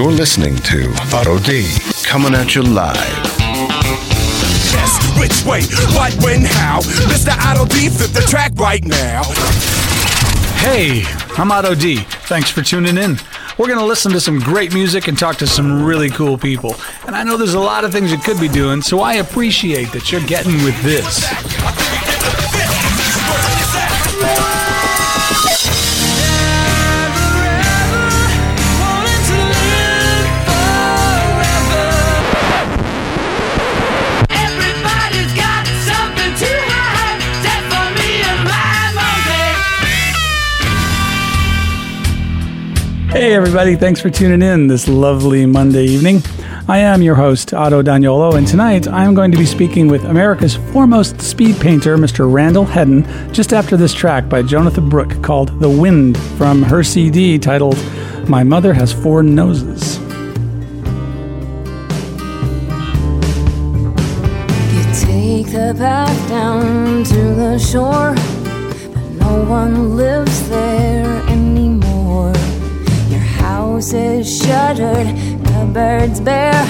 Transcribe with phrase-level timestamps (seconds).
[0.00, 2.96] You're listening to Otto D coming at you live.
[4.72, 5.60] Yes, which way,
[5.94, 6.80] what, when, how?
[6.80, 7.36] Mr.
[7.38, 9.24] Otto D, flip the track right now.
[10.56, 11.02] Hey,
[11.36, 11.96] I'm Otto D.
[12.30, 13.18] Thanks for tuning in.
[13.58, 16.76] We're going to listen to some great music and talk to some really cool people.
[17.06, 19.92] And I know there's a lot of things you could be doing, so I appreciate
[19.92, 21.26] that you're getting with this.
[43.20, 46.22] Hey, everybody, thanks for tuning in this lovely Monday evening.
[46.66, 50.56] I am your host, Otto Daniolo, and tonight I'm going to be speaking with America's
[50.72, 52.32] foremost speed painter, Mr.
[52.32, 57.38] Randall Hedden, just after this track by Jonatha Brooke called The Wind from her CD
[57.38, 57.76] titled
[58.26, 59.98] My Mother Has Four Noses.
[64.72, 68.14] You take the path down to the shore,
[68.94, 71.20] but no one lives there
[73.80, 75.06] house is shuttered,
[75.46, 76.66] cupboards bare,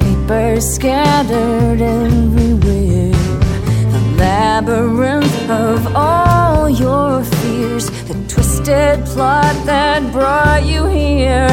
[0.00, 3.12] papers scattered everywhere.
[3.92, 11.48] The labyrinth of all your fears, the twisted plot that brought you here.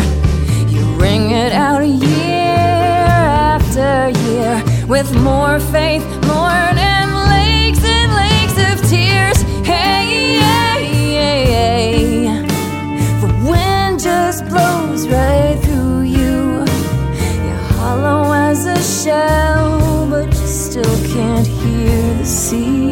[0.69, 3.05] You ring it out year
[3.55, 6.03] after year with more faith,
[15.13, 16.65] right through you.
[17.45, 22.82] You're hollow as a shell, but you still can't hear the sea.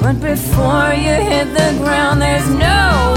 [0.00, 3.09] But before you hit the ground, there's no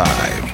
[0.00, 0.44] live.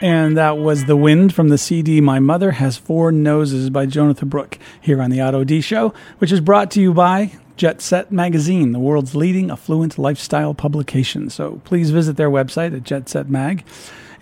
[0.00, 4.26] And that was The Wind from the CD My Mother Has Four Noses by Jonatha
[4.26, 8.12] Brooke here on the Otto D Show, which is brought to you by Jet Set
[8.12, 11.30] Magazine, the world's leading affluent lifestyle publication.
[11.30, 13.64] So please visit their website at Jet Set Mag.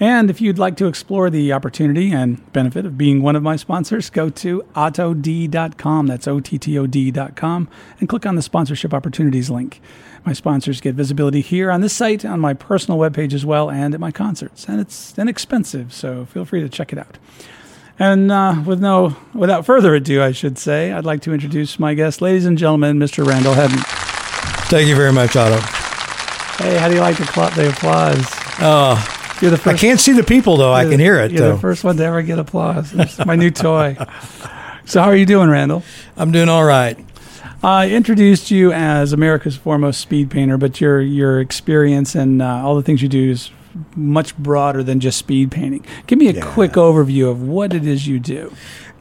[0.03, 3.55] And if you'd like to explore the opportunity and benefit of being one of my
[3.55, 6.09] sponsors, go to ottod.com.
[6.09, 7.69] That's O T T O D.com
[8.01, 9.81] and click on the sponsorship opportunities link.
[10.25, 13.95] My sponsors get visibility here on this site, on my personal webpage as well, and
[13.95, 14.67] at my concerts.
[14.67, 17.19] And it's inexpensive, so feel free to check it out.
[17.97, 21.95] And uh, with no, without further ado, I should say, I'd like to introduce my
[21.95, 23.25] guest, ladies and gentlemen, Mr.
[23.25, 23.79] Randall Hedden.
[24.67, 25.61] Thank you very much, Otto.
[26.59, 28.27] Hey, how do you like the, cl- the applause?
[28.59, 30.73] Oh, You're the I can't see the people though.
[30.73, 31.53] I can hear it You're though.
[31.57, 32.93] the first one to ever get applause.
[32.95, 33.97] It's my new toy.
[34.85, 35.83] So, how are you doing, Randall?
[36.17, 36.99] I'm doing all right.
[37.63, 42.75] I introduced you as America's foremost speed painter, but your your experience and uh, all
[42.77, 43.51] the things you do is
[43.97, 45.85] much broader than just speed painting.
[46.07, 46.53] Give me a Yeah.
[46.55, 48.53] quick overview of what it is you do.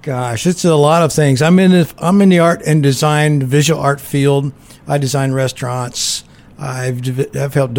[0.01, 1.41] Gosh, it's a lot of things.
[1.41, 4.51] I'm in the I'm in the art and design visual art field.
[4.87, 6.23] I design restaurants.
[6.57, 7.01] I've
[7.35, 7.77] I've helped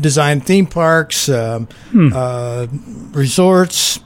[0.00, 2.66] design theme parks, um, uh,
[3.12, 4.00] resorts.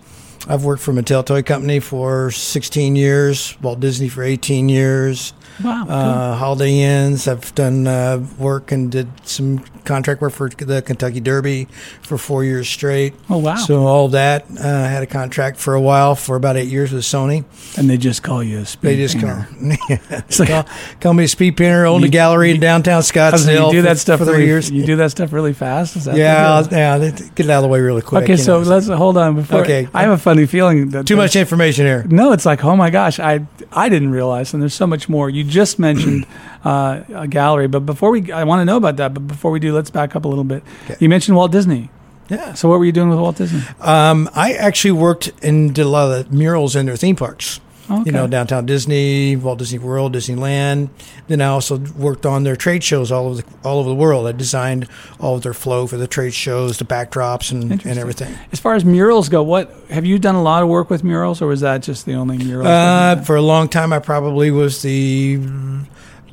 [0.49, 5.33] I've worked for Mattel Toy Company for 16 years, Walt Disney for 18 years.
[5.63, 5.87] Wow.
[5.89, 7.29] uh, Holiday Inns.
[7.29, 11.67] I've done uh, work and did some contract work for the Kentucky Derby
[12.03, 13.15] for four years straight.
[13.29, 13.57] Oh, wow.
[13.57, 14.45] So all that.
[14.51, 17.45] Uh, I had a contract for a while for about eight years with Sony.
[17.77, 19.49] and they just call you a speed They just painter.
[19.89, 20.65] call, It's like- call,
[21.01, 21.85] call me a speed painter.
[21.87, 23.67] Owned You- a gallery in downtown Scottsdale.
[23.67, 24.71] you do for- that stuff for three really, years.
[24.71, 25.97] You do that stuff really fast.
[25.97, 26.99] Is that yeah, yeah.
[26.99, 28.25] Get it out of the way really quick.
[28.25, 28.69] Okay, so know.
[28.69, 29.63] let's hold on before.
[29.63, 29.89] Okay.
[29.93, 32.05] I have a funny feeling that too much information here.
[32.09, 35.29] No, it's like, oh my gosh, I I didn't realize, and there's so much more.
[35.29, 36.27] You just mentioned
[36.65, 39.15] uh, a gallery, but before we, I want to know about that.
[39.15, 40.63] But before we do, let's back up a little bit.
[40.85, 40.97] Okay.
[40.99, 41.91] You mentioned Walt Disney.
[42.29, 42.55] Yeah.
[42.55, 43.63] So what were you doing with Walt Disney?
[43.81, 47.61] Um, I actually worked and did a lot of the murals in their theme parks.
[47.93, 48.03] Okay.
[48.07, 50.89] You know, downtown Disney, Walt Disney World, Disneyland.
[51.29, 54.27] Then I also worked on their trade shows all over the all over the world.
[54.27, 54.89] I designed
[55.21, 58.35] all of their flow for the trade shows, the backdrops, and, and everything.
[58.53, 61.43] As far as murals go, what have you done a lot of work with murals,
[61.43, 62.67] or was that just the only mural?
[62.67, 65.41] Uh, for a long time, I probably was the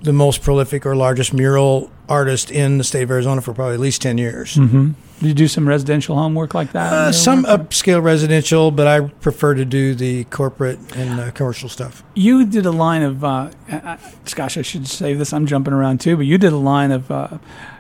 [0.02, 3.80] the most prolific or largest mural artist in the state of Arizona for probably at
[3.80, 4.56] least ten years.
[4.56, 6.94] hmm Did you do some residential homework like that?
[6.94, 12.04] Uh, some upscale residential, but I prefer to do the corporate and uh, commercial stuff.
[12.16, 13.98] You did a line of, uh, I- I-
[14.34, 15.34] gosh, I should say this.
[15.34, 17.38] I'm jumping around too, but you did a line of uh,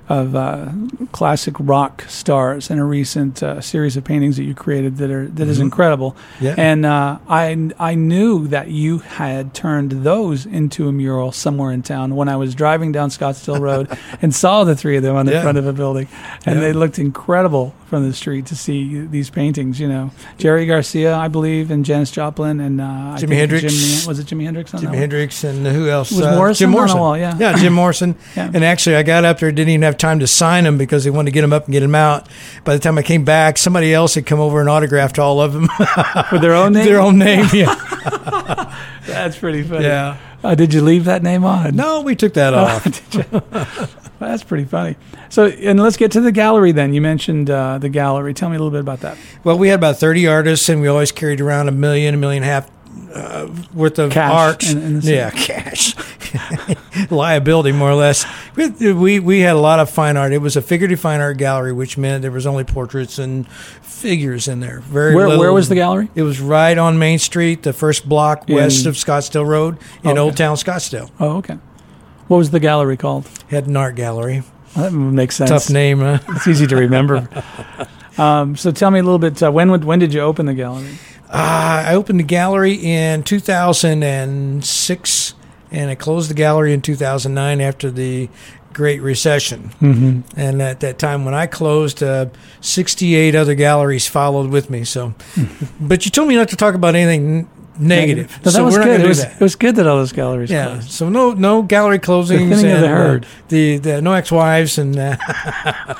[0.09, 0.69] of uh,
[1.11, 5.27] classic rock stars in a recent uh, series of paintings that you created that are
[5.27, 6.13] that is incredible.
[6.13, 6.45] Mm-hmm.
[6.45, 6.55] Yeah.
[6.57, 11.83] And uh, I I knew that you had turned those into a mural somewhere in
[11.83, 13.87] town when I was driving down Scottsdale Road
[14.21, 15.41] and saw the three of them on the Yeah.
[15.43, 16.07] front of a building,
[16.45, 16.61] and Yeah.
[16.61, 19.79] they looked incredible from the street to see these paintings.
[19.79, 23.63] You know, Jerry Garcia, I believe, and Janis Joplin, and uh, Jimi Hendrix.
[23.65, 24.73] Jimi- was it Jimi Hendrix?
[24.73, 24.95] On that Jimi?
[24.95, 26.11] Hendrix and who else?
[26.11, 26.99] Was Uh, Morrison Jim on the Morrison.
[26.99, 27.37] wall, yeah.
[27.39, 28.15] yeah, Jim Morrison.
[28.35, 28.49] Yeah.
[28.53, 31.09] And actually, I got up there, didn't even have time to sign them because they
[31.09, 32.27] wanted to get them up and get them out.
[32.63, 35.53] By the time I came back, somebody else had come over and autographed all of
[35.53, 35.67] them.
[36.31, 36.85] with their own name.
[36.85, 37.45] Their own name.
[37.53, 37.75] Yeah.
[39.05, 39.85] That's pretty funny.
[39.85, 40.17] Yeah.
[40.43, 41.75] Uh, did you leave that name on?
[41.75, 42.83] No, we took that off.
[44.19, 44.95] That's pretty funny.
[45.29, 46.93] So, and let's get to the gallery then.
[46.93, 48.33] You mentioned uh, the gallery.
[48.33, 49.17] Tell me a little bit about that.
[49.43, 52.43] Well, we had about 30 artists, and we always carried around a million, a million
[52.43, 52.69] and a half
[53.13, 54.69] uh, worth of Cash art.
[54.69, 55.95] in- in the yeah, cash.
[57.11, 58.25] Liability, more or less.
[58.55, 60.31] We, we, we had a lot of fine art.
[60.31, 64.47] It was a figurative fine art gallery, which meant there was only portraits and figures
[64.47, 64.79] in there.
[64.81, 66.09] Very Where, little- where was the gallery?
[66.15, 70.11] It was right on Main Street, the first block In- west of Scottsdale Road in
[70.11, 70.19] Okay.
[70.19, 71.09] Old Town Scottsdale.
[71.19, 71.57] Oh, okay.
[72.27, 73.27] What was the gallery called?
[73.49, 74.43] Had an art gallery.
[74.75, 75.49] That makes sense.
[75.49, 76.19] Tough name, huh?
[76.29, 77.27] It's easy to remember.
[78.19, 79.41] um, so, tell me a little bit.
[79.41, 80.95] Uh, when when did you open the gallery?
[81.29, 85.33] Uh, I opened the gallery in 2006,
[85.71, 88.29] and I closed the gallery in 2009 after the
[88.73, 89.69] Great Recession.
[89.81, 90.39] Mm-hmm.
[90.39, 92.27] And at that time, when I closed, uh,
[92.61, 94.83] 68 other galleries followed with me.
[94.83, 95.13] So,
[95.79, 98.29] but you told me not to talk about anything n- negative.
[98.31, 98.99] No, that so was good.
[98.99, 99.33] It do was, that.
[99.33, 100.91] it was good that all those galleries Yeah, closed.
[100.91, 102.49] so no no gallery closings.
[102.49, 103.25] The thinning of the uh, herd.
[103.47, 105.15] the, the no ex-wives and uh,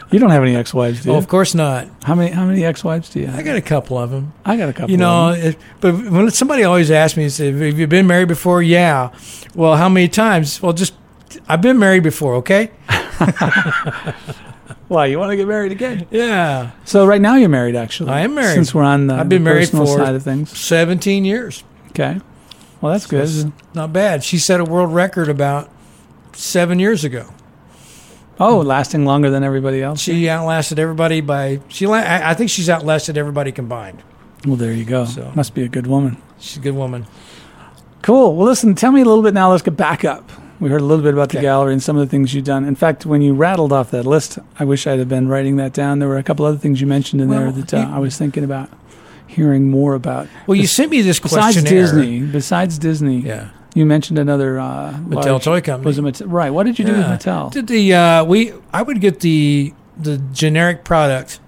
[0.12, 1.88] You don't have any ex-wives, do oh, of course not.
[2.04, 3.40] How many how many ex-wives do you have?
[3.40, 4.34] I got a couple of them.
[4.46, 4.92] I got a couple.
[4.92, 5.52] You know, of them.
[5.52, 9.12] it, but when somebody always asks me, say, "Have you been married before?" Yeah.
[9.56, 10.62] Well, how many times?
[10.62, 10.94] Well, just
[11.48, 12.36] I've been married before.
[12.36, 12.72] Okay.
[14.90, 16.06] why you want to get married again?
[16.12, 16.72] Yeah.
[16.84, 18.10] So right now you're married, actually.
[18.10, 18.56] I am married.
[18.56, 20.58] Since we're on the, I've been the married personal for- side of things.
[20.58, 21.64] Seventeen years.
[21.92, 22.20] Okay.
[22.82, 23.54] Well, that's good.
[23.74, 24.24] Not bad.
[24.24, 25.70] She set a world record about
[26.34, 27.28] seven years ago.
[28.40, 30.00] Oh, lasting longer than everybody else.
[30.00, 31.86] She outlasted everybody by she.
[31.88, 34.02] I think she's outlasted everybody combined.
[34.46, 35.06] well, there you go.
[35.06, 36.18] So- Must be a good woman.
[36.40, 37.06] She's a good woman.
[38.02, 38.36] Cool.
[38.38, 39.52] Well, listen, tell me a little bit now.
[39.52, 40.32] Let's get back up.
[40.60, 41.46] We heard a little bit about the Okay.
[41.46, 42.66] gallery and some of the things you've done.
[42.66, 45.72] In fact, when you rattled off that list, I wish I'd have been writing that
[45.74, 46.00] down.
[46.00, 48.18] There were a couple other things you mentioned in there that uh, you- I was
[48.18, 48.70] thinking about
[49.26, 50.28] hearing more about.
[50.48, 51.40] Well, you sent me this question.
[51.64, 51.64] Besides.
[51.70, 53.46] Disney, besides Disney, Yeah.
[53.74, 55.86] you mentioned another uh, Mattel large- Toy Company.
[55.86, 56.26] Was it Mattel?
[56.28, 56.50] Right.
[56.50, 57.12] What did you do Yeah.
[57.12, 57.52] with Mattel?
[57.52, 58.52] Did the uh, we?
[58.74, 61.40] I would get the the generic product.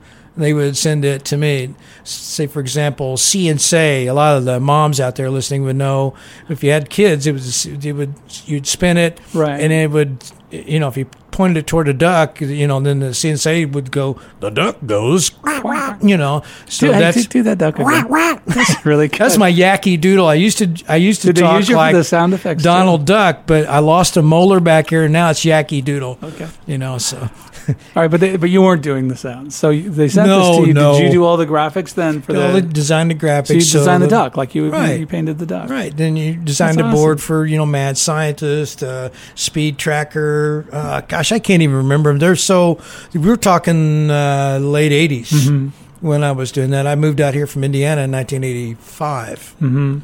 [0.42, 1.76] They would send it to me.
[2.04, 4.08] Say, for example, See 'n Say.
[4.08, 6.14] A lot of the moms out there listening would know.
[6.50, 8.14] If you had kids, it was it would
[8.46, 9.60] you'd spin it, Right.
[9.62, 10.18] and it would
[10.52, 13.92] you know if you pointed it toward a duck, you know, then the Say would
[13.92, 14.20] go.
[14.40, 15.30] The duck goes.
[15.30, 18.42] quack, quack," You know, so that's do, do that duck again.
[18.46, 19.20] That's really good.
[19.20, 20.28] that's my Yakky Doodle.
[20.28, 22.64] I used to I used to Did talk like the sound effects?
[22.64, 22.68] too?
[22.70, 26.18] Donald Duck, but I lost a molar back here, and now it's Yakky Doodle.
[26.24, 26.48] Okay.
[26.66, 27.18] You know, so
[27.68, 29.56] All right, but they, but you weren't doing the sounds.
[29.56, 30.74] So they sent No, this to you.
[30.74, 30.94] no.
[30.98, 32.60] Did you do all the graphics then for the?
[32.62, 33.48] designed the graphics.
[33.48, 35.00] so you so designed the duck like you Right.
[35.00, 35.70] you painted the duck.
[35.70, 35.96] Right.
[35.96, 40.66] Then you designed That's a board for, you know, Mad Scientist, uh, Speed Tracker.
[40.72, 42.20] Uh, gosh, I can't even remember them.
[42.20, 42.80] They're so,
[43.14, 46.06] we were talking uh, late 80s Mm-hmm.
[46.06, 46.88] when I was doing that.
[46.88, 49.56] I moved out here from Indiana in 1985.
[49.62, 50.00] Mm-hmm.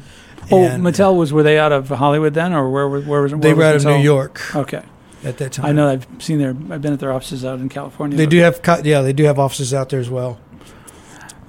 [0.50, 3.56] Oh, Mattel was were they out of Hollywood then, or where where was They where
[3.56, 4.82] were out was of New York Okay,
[5.22, 5.66] at that time.
[5.66, 8.16] I know I've seen their I've been at their offices out in California.
[8.16, 10.38] They do have, yeah, they do have offices out there as well.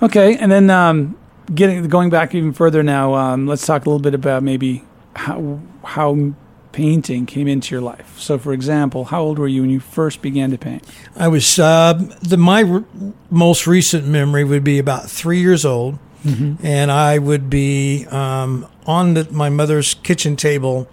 [0.01, 1.15] Okay, and then um,
[1.53, 4.83] getting going back even further now, um, let's talk a little bit about maybe
[5.15, 6.33] how how
[6.79, 8.17] painting came into your life.
[8.17, 10.83] So, for example, how old were you when you first began to paint?
[11.15, 12.85] I was uh, the my r-
[13.29, 15.99] most recent memory would be about three years old,
[16.63, 20.87] and I would be um, on the, my mother's kitchen table,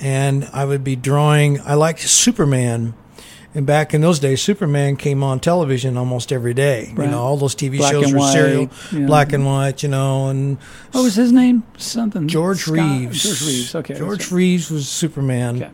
[0.00, 1.60] and I would be drawing.
[1.60, 2.94] I liked Superman,
[3.54, 6.92] and back in those days, Superman came on television almost every day.
[6.94, 7.04] Right.
[7.04, 9.06] You know, all those TV Black shows were white, serial, yeah.
[9.06, 9.82] black and white.
[9.82, 10.58] You know, and
[10.92, 11.62] What was his name?
[11.78, 13.22] Something George Scott- Reeves.
[13.22, 13.74] George Reeves.
[13.74, 13.94] Okay.
[13.94, 15.62] George Reeves was Superman.
[15.62, 15.70] Okay.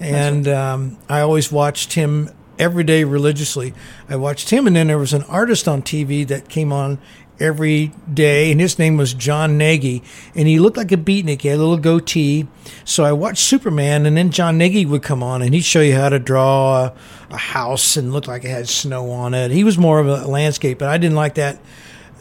[0.00, 3.74] and um, I always watched him every day religiously.
[4.08, 6.98] I watched him, and then there was an artist on TV that came on
[7.40, 10.02] every day, and his name was Jon Gnagy,
[10.34, 11.42] and he looked like a beatnik.
[11.42, 12.46] He had a little goatee.
[12.84, 15.94] So I watched Superman, and then Jon Gnagy would come on, and he'd show you
[15.94, 16.94] how to draw a,
[17.30, 19.50] a house and look like it had snow on it.
[19.50, 21.58] He was more of a landscape, but I didn't like that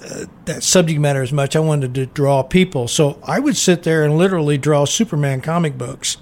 [0.03, 1.55] uh, that subject matter as much.
[1.55, 2.87] I wanted to draw people.
[2.87, 6.17] So I would sit there and literally draw Superman comic books,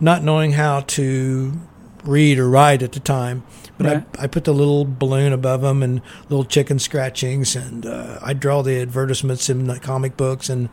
[0.00, 1.52] not knowing how to
[2.04, 3.44] read or write at the time.
[3.80, 4.04] But Right.
[4.18, 8.34] I, I put the little balloon above them and little chicken scratchings, and uh, I
[8.34, 10.68] draw the advertisements in the comic books and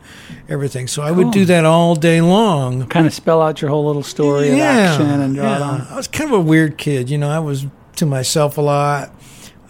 [0.46, 0.86] everything.
[0.88, 2.86] So I would do that all day long.
[2.88, 5.80] Kind of spell out your whole little story of action and draw it on.
[5.88, 7.08] I was kind of a weird kid.
[7.08, 7.64] You know, I was
[7.96, 9.10] to myself a lot.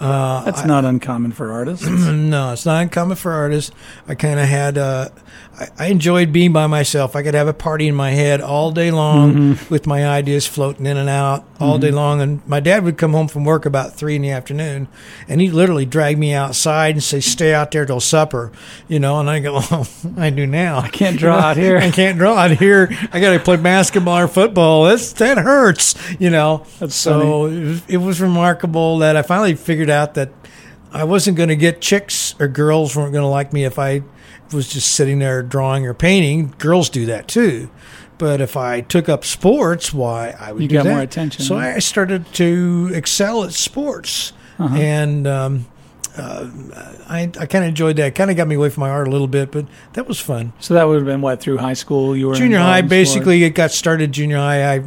[0.00, 1.86] Uh, That's not uncommon for artists.
[1.86, 3.70] no, it's not uncommon for artists.
[4.08, 5.08] I kind of had, uh,
[5.58, 7.16] I, I enjoyed being by myself.
[7.16, 9.72] I could have a party in my head all day long Mm-hmm.
[9.72, 12.20] with my ideas floating in and out all day long.
[12.20, 14.86] And my dad would come home from work about three in the afternoon
[15.28, 18.52] and he'd literally drag me outside and say, stay out there till supper,
[18.86, 19.60] you know, and I go,
[20.16, 20.78] I do now.
[20.80, 21.78] I can't draw out here.
[21.78, 22.88] I can't draw out here.
[23.12, 24.84] I got to play basketball or football.
[24.84, 26.64] That's, that hurts, you know.
[26.78, 30.30] That's so it was, it was remarkable that I finally figured out that
[30.92, 34.02] I wasn't going to get chicks or girls weren't going to like me if I
[34.52, 36.54] was just sitting there drawing or painting.
[36.58, 37.70] Girls do that too.
[38.18, 40.90] But if I took up sports, why I would You got that.
[40.90, 41.60] more attention, So huh?
[41.76, 44.74] I started to excel at sports, Uh-huh.
[44.76, 45.66] and um,
[46.16, 46.48] uh,
[47.08, 48.16] I I kind of enjoyed that.
[48.16, 50.52] Kind of got me away from my art a little bit, but that was fun
[50.58, 52.16] So that would have been what through high school.
[52.16, 54.82] You were junior high basically it got started junior high i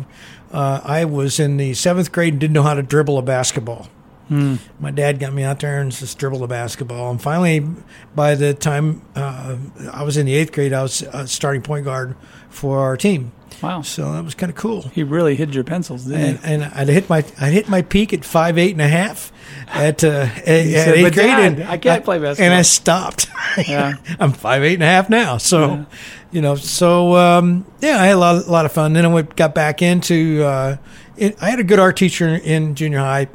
[0.52, 3.88] uh, i was in the seventh grade and didn't know how to dribble a basketball
[4.32, 4.56] Hmm.
[4.80, 7.68] my dad got me out there and just dribbled a basketball and finally
[8.16, 9.58] by the time uh,
[9.92, 12.16] i was in the eighth grade i was uh, starting point guard
[12.50, 13.34] for our team.
[13.62, 16.54] Wow, so that was kind of cool he really hid your pencils, didn't and, he?
[16.54, 19.32] and I'd hit my I hit my peak at five eight and a half
[19.68, 23.28] at, uh, at, said, eighth grade, Dad, and I can't play basketball." and I stopped.
[23.68, 23.96] Yeah.
[24.18, 25.86] I'm five eight and a half now, so Yeah.
[26.32, 28.94] you know, so um, yeah, I had a lot, a lot of fun.
[28.94, 30.42] Then I went, got back into.
[30.44, 30.78] Uh,
[31.18, 33.28] it, I had a good art teacher in junior high.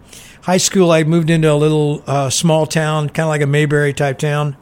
[0.47, 3.93] High school, I moved into a little uh, small town, kind of like a Mayberry
[3.93, 4.57] type town.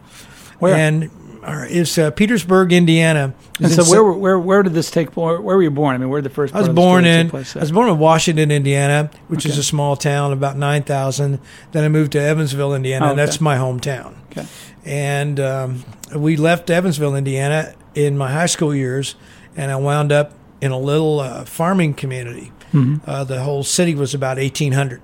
[0.59, 0.75] Where?
[0.75, 1.11] And
[1.43, 3.35] uh, it's uh, Petersburg, Indiana.
[3.61, 5.15] And so where, where where did this take?
[5.15, 5.95] Where, where were you born?
[5.95, 6.55] I mean, where did the first?
[6.55, 9.45] I was part of the born in place I was born in Washington, Indiana, which
[9.45, 11.39] is a small town, about nine thousand.
[11.73, 14.15] Then I moved to Evansville, Indiana, Oh, and that's my hometown.
[14.31, 14.47] Okay.
[14.87, 15.85] And um,
[16.17, 19.17] we left Evansville, Indiana, in my high school years,
[19.55, 22.53] and I wound up in a little uh, farming community.
[22.73, 23.09] Mm-hmm.
[23.09, 25.03] Uh, the whole city was about eighteen hundred.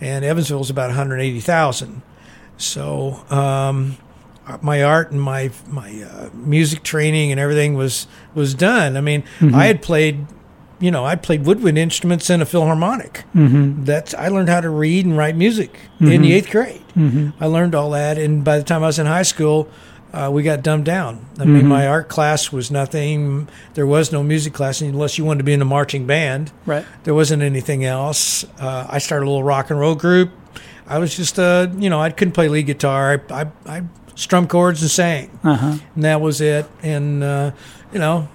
[0.00, 2.02] And Evansville's about 180,000.
[2.58, 3.96] So um,
[4.62, 8.96] my art and my my uh, music training and everything was was done.
[8.96, 9.24] I mean,
[9.54, 10.26] I had played.
[10.78, 13.24] You know, I played woodwind instruments in a philharmonic.
[13.34, 13.84] Mm-hmm.
[13.84, 16.84] That's I learned how to read and write music in the eighth grade.
[16.94, 17.42] Mm-hmm.
[17.42, 19.70] I learned all that, and by the time I was in high school,
[20.16, 21.24] uh, we got dumbed down.
[21.38, 23.48] I mean, my art class was nothing.
[23.74, 26.50] There was no music class unless you wanted to be in a marching band.
[26.64, 26.84] Right.
[27.04, 28.44] There wasn't anything else.
[28.58, 30.30] Uh, I started a little rock and roll group.
[30.86, 33.22] I was just, uh, you know, I couldn't play lead guitar.
[33.30, 33.82] I, I, I
[34.14, 35.76] strummed chords and sang, Uh-huh.
[35.94, 36.64] and that was it.
[36.82, 37.50] And uh,
[37.92, 38.28] you know,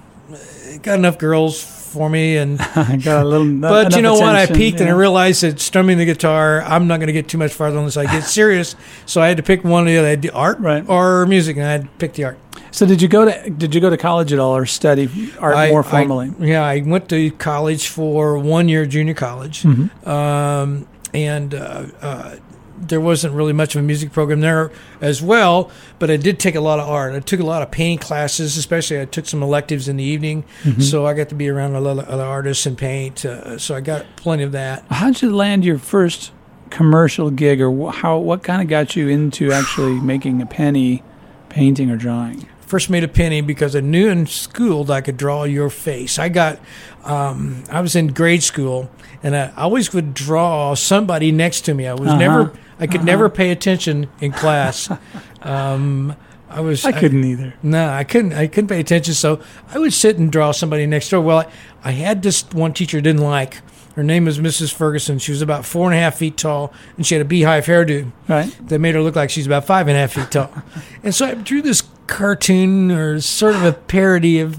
[0.84, 3.48] got enough girls for me, and I got a little.
[3.60, 4.36] but you know what?
[4.36, 7.38] I peaked and I realized that strumming the guitar, I'm not going to get too
[7.38, 8.76] much farther unless I get serious.
[9.06, 10.08] So I had to pick one or the other.
[10.08, 10.84] I had to art Right.
[10.88, 12.38] or music, and I had to pick the art.
[12.72, 15.56] So did you go to did you go to college at all or study art
[15.56, 16.32] I- more I- formally?
[16.40, 20.10] yeah, I went to college for one year, junior college, Mm-hmm.
[20.10, 22.36] um, and uh, uh,
[22.82, 24.72] there wasn't really much of a music program there
[25.02, 25.70] as well.
[26.00, 27.14] But I did take a lot of art.
[27.14, 30.44] I took a lot of painting classes, especially I took some electives in the evening,
[30.64, 30.82] Mm-hmm.
[30.82, 33.24] so I got to be around a lot of other artists and paint.
[33.26, 34.84] Uh, so I got plenty of that.
[34.90, 36.32] How'd you land your first
[36.70, 38.18] commercial gig, or how?
[38.18, 41.04] What kind of got you into actually making a penny,
[41.50, 42.48] painting or drawing?
[42.62, 46.18] first made a penny because I knew in school that I could draw your face.
[46.18, 46.58] I got,
[47.04, 48.90] um, I was in grade school
[49.22, 51.86] and I always would draw somebody next to me.
[51.86, 52.18] I was Uh-huh.
[52.18, 54.90] never, I could never pay attention in class.
[55.42, 56.16] um,
[56.50, 57.54] I was, I couldn't either.
[57.64, 58.34] no, I couldn't.
[58.34, 59.14] I couldn't pay attention.
[59.14, 61.22] So I would sit and draw somebody next door.
[61.22, 61.48] Well, I,
[61.84, 63.58] I had this one teacher I didn't like.
[63.96, 64.74] Her name was Mrs.
[64.74, 65.20] Ferguson.
[65.20, 68.12] She was about four and a half feet tall, and she had a beehive hairdo
[68.28, 68.54] Right.
[68.68, 70.50] that made her look like she's about five and a half feet tall.
[71.04, 74.58] and so I drew this cartoon or sort of a parody of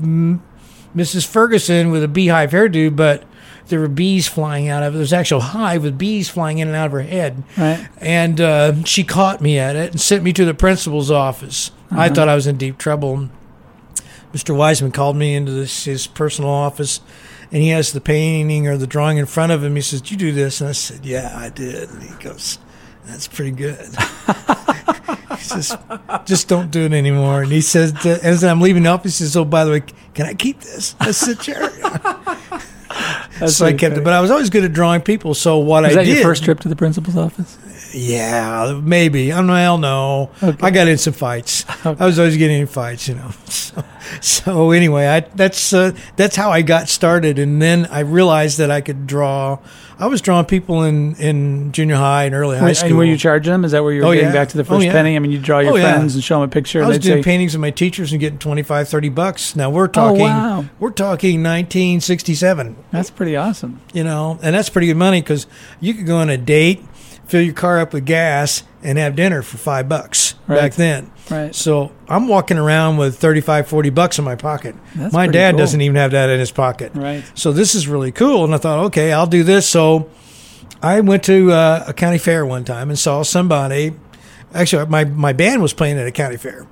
[0.95, 1.27] Mrs.
[1.27, 3.25] Ferguson with a beehive hairdo, but
[3.69, 4.97] there were bees flying out of it.
[4.97, 7.43] There was actual hive with bees flying in and out of her head.
[7.57, 7.89] Right.
[7.99, 11.71] And uh, she caught me at it and sent me to the principal's office.
[11.91, 13.29] I thought I was in deep trouble.
[14.33, 14.57] Mr.
[14.57, 17.01] Wiseman called me into this, his personal office,
[17.51, 19.77] and he has the painting or the drawing in front of him.
[19.77, 22.59] He says, "Did you do this?" And I said, "Yeah, I did." And he goes,
[23.05, 23.77] "That's pretty good."
[25.37, 25.77] he says,
[26.25, 29.37] "Just don't do it anymore." And he says, as I'm leaving the office, he says,
[29.37, 29.83] "Oh, by the way,
[30.15, 31.69] can I keep this?" I said, "Sure."
[33.39, 35.35] That's so I kept it, but I was always good at drawing people.
[35.35, 37.59] So what Was I that did, your first trip to the principal's office?
[37.95, 39.33] yeah, maybe.
[39.33, 40.31] I'm well, no.
[40.43, 40.59] Okay.
[40.67, 41.65] I got in some fights.
[41.85, 43.31] I was always getting in fights, you know.
[43.47, 43.85] So,
[44.21, 48.71] so anyway, I that's uh, that's how I got started, and then I realized that
[48.71, 49.59] I could draw.
[49.99, 52.97] I was drawing people in in junior high and early high And school.
[52.97, 53.65] were you charging them?
[53.65, 54.33] Is that where you were Oh, getting yeah.
[54.33, 54.93] back to the Oh, first yeah.
[54.93, 55.17] penny?
[55.17, 55.93] I mean, you draw your Oh, yeah.
[55.93, 58.11] friends and show them a picture, I and was doing say, paintings of my teachers
[58.13, 59.55] and getting 25, 30 bucks.
[59.57, 60.23] Now we're oh, talking.
[60.23, 60.65] Oh, wow.
[60.81, 62.77] We're talking 1967.
[62.91, 65.47] "That's pretty awesome." you know, and that's pretty good money because
[65.81, 66.83] you could go on a date,
[67.27, 70.57] fill your car up with gas, and have dinner for five bucks Right.
[70.59, 71.11] back then.
[71.33, 71.55] Right.
[71.55, 74.75] So I'm walking around with 35, 40 bucks in my pocket.
[74.95, 75.59] That's my dad cool.
[75.59, 76.93] doesn't even have that in his pocket.
[76.95, 77.25] Right.
[77.35, 78.45] So this is really cool.
[78.45, 79.69] And I thought, okay, I'll do this.
[79.69, 80.11] So
[80.83, 83.95] I went to uh, a county fair one time and saw somebody.
[84.53, 86.67] Actually, my, my band was playing at a county fair.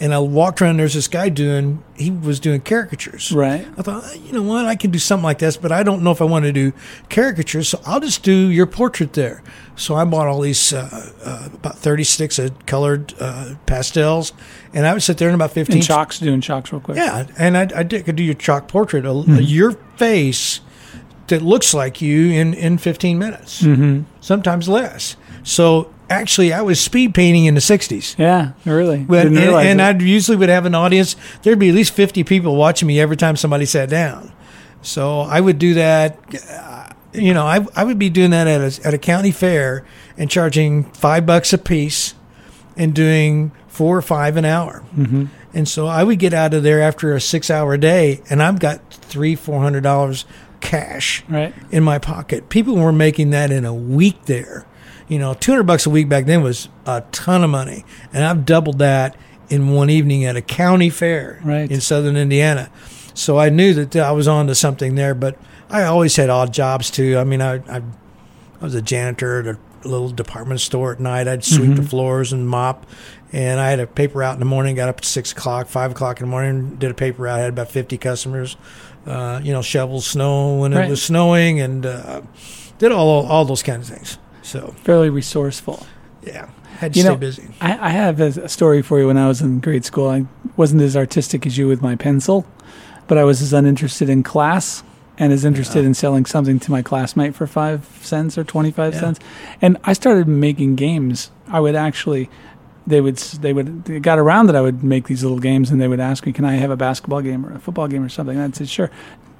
[0.00, 0.76] And I walked around.
[0.78, 1.82] There's this guy doing.
[1.96, 3.32] He was doing caricatures.
[3.32, 3.66] Right.
[3.76, 6.04] I thought, "Uh, you know what, I can do something like this, but I don't
[6.04, 6.72] know if I want to do
[7.10, 9.42] caricatures, so I'll just do your portrait there.
[9.74, 14.32] So I bought all these uh, uh, about thirty sticks of colored uh, pastels,
[14.72, 15.78] and I would sit there in about fifteen.
[15.78, 16.96] And chalks, doing chalks real quick.
[16.96, 19.34] Yeah, and I, I did, could do your chalk portrait, a, Mm-hmm.
[19.38, 20.60] a- your face
[21.26, 24.02] that looks like you in in fifteen minutes, mm-hmm.
[24.20, 25.16] sometimes less.
[25.42, 28.16] So actually, I was speed painting in the '60s.
[28.18, 28.98] Yeah, really.
[29.04, 29.82] But, and and.
[29.82, 31.16] I usually would have an audience.
[31.42, 34.32] There'd be at least 50 people watching me every time somebody sat down.
[34.82, 36.18] So I would do that.
[36.50, 39.84] uh, You know, I, I would be doing that at a, at a county fair
[40.16, 42.14] and charging five bucks a piece
[42.76, 44.84] and doing four or five an hour.
[44.96, 45.24] Mm-hmm.
[45.54, 48.60] And so I would get out of there after a six hour day and I've
[48.60, 50.26] got three, four hundred dollars
[50.60, 51.54] cash Right.
[51.70, 52.48] in my pocket.
[52.48, 54.66] People were making that in a week there.
[55.08, 57.84] You know, 200 bucks a week back then was a ton of money.
[58.12, 59.16] And I've doubled that
[59.48, 61.70] in one evening at a county fair Right.
[61.70, 62.70] in southern Indiana.
[63.14, 65.36] So I knew that I was on to something there, but
[65.70, 67.16] I always had odd jobs too.
[67.18, 67.82] I mean, I, I, I
[68.60, 71.26] was a janitor at a little department store at night.
[71.26, 72.86] I'd sweep the floors and mop.
[73.32, 75.90] And I had a paper out in the morning, got up at six o'clock, five
[75.92, 77.38] o'clock in the morning, did a paper out.
[77.38, 78.56] I had about 50 customers,
[79.06, 80.86] uh, you know, shovel snow when Right.
[80.86, 82.22] it was snowing and uh,
[82.78, 84.18] did all, all those kinds of things.
[84.48, 85.86] So, Fairly resourceful.
[86.22, 87.48] yeah, had to You stay know, busy.
[87.60, 89.06] I, I have a, a story for you.
[89.08, 90.24] When I was in grade school, I
[90.56, 92.46] wasn't as artistic as you with my pencil,
[93.06, 94.82] but I was as uninterested in class
[95.18, 99.00] and is interested in selling something to my classmate for five cents or 25 Yeah.
[99.00, 99.20] cents.
[99.60, 101.30] And I started making games.
[101.48, 102.30] I would actually,
[102.86, 105.78] they would, they would, it got around that I would make these little games and
[105.80, 108.08] they would ask me, can I have a basketball game or a football game or
[108.08, 108.36] something?
[108.36, 108.90] And I'd say, sure.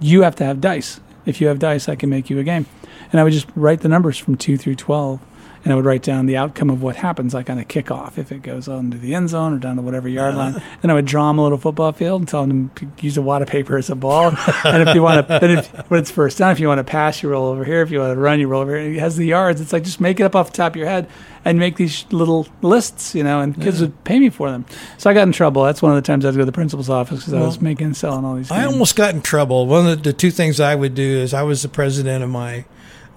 [0.00, 1.00] You have to have dice.
[1.26, 2.66] If you have dice, I can make you a game.
[3.10, 5.20] And I would just write the numbers from two through 12
[5.64, 8.32] and I would write down the outcome of what happens, like on a kickoff, if
[8.32, 10.52] it goes on to the end zone or down to whatever yard uh-huh.
[10.52, 10.62] line.
[10.82, 13.22] Then I would draw them a little football field and tell them to use a
[13.22, 14.32] wad of paper as a ball.
[14.64, 16.84] and if you want to, then if, when it's first down, if you want to
[16.84, 17.82] pass, you roll over here.
[17.82, 18.92] If you want to run, you roll over here.
[18.92, 19.60] It has the yards.
[19.60, 21.08] It's like just make it up off the top of your head
[21.44, 24.66] and make these little lists, you know, and kids would pay me for them.
[24.98, 25.64] So I got in trouble.
[25.64, 27.40] That's one of the times I had to go to the principal's office because I
[27.40, 28.50] was making and selling all these.
[28.50, 28.72] I games.
[28.72, 29.66] almost got in trouble.
[29.66, 32.30] One of the, the two things I would do is I was the president of
[32.30, 32.64] my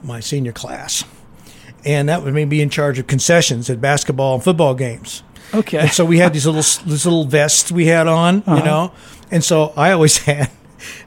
[0.04, 1.04] my senior class,
[1.86, 5.24] and that would mean be in charge of concessions at basketball and football games.
[5.54, 5.80] okay.
[5.80, 8.56] And so we had these little these little vests we had on, Uh-huh.
[8.58, 8.92] you know,
[9.32, 10.50] and so I always had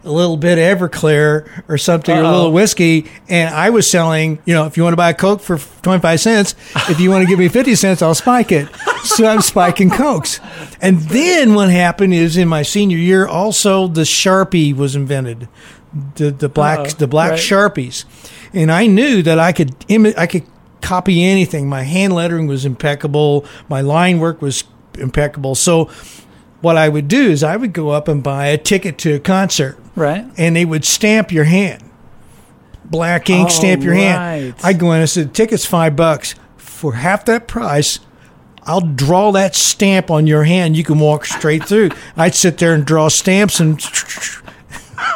[0.05, 4.39] a little bit of Everclear or something, or a little whiskey, and I was selling.
[4.45, 6.55] You know, if you want to buy a Coke for twenty five cents,
[6.89, 8.69] if you want to give me fifty cents, I'll spike it.
[9.05, 10.39] So I'm spiking Cokes.
[10.81, 15.49] And then what happened is in my senior year, also the Sharpie was invented,
[16.15, 16.89] the the black Uh-oh.
[16.99, 17.41] the black Right.
[17.41, 18.05] Sharpies,
[18.53, 20.45] and I knew that I could imi- I could
[20.85, 21.69] copy anything.
[21.69, 23.45] My hand lettering was impeccable.
[23.69, 24.65] My line work was
[24.99, 25.55] impeccable.
[25.55, 25.87] So
[26.61, 29.19] what I would do is I would go up and buy a ticket to a
[29.19, 30.27] concert, right.
[30.37, 31.83] and they would stamp your hand.
[32.85, 34.55] Black ink, Oh, stamp your hand.
[34.63, 37.99] I'd go in and said, "Ticket's five bucks for half that price."
[38.67, 40.77] I'll draw that stamp on your hand.
[40.77, 41.91] You can walk straight through.
[42.17, 43.79] I'd sit there and draw stamps, and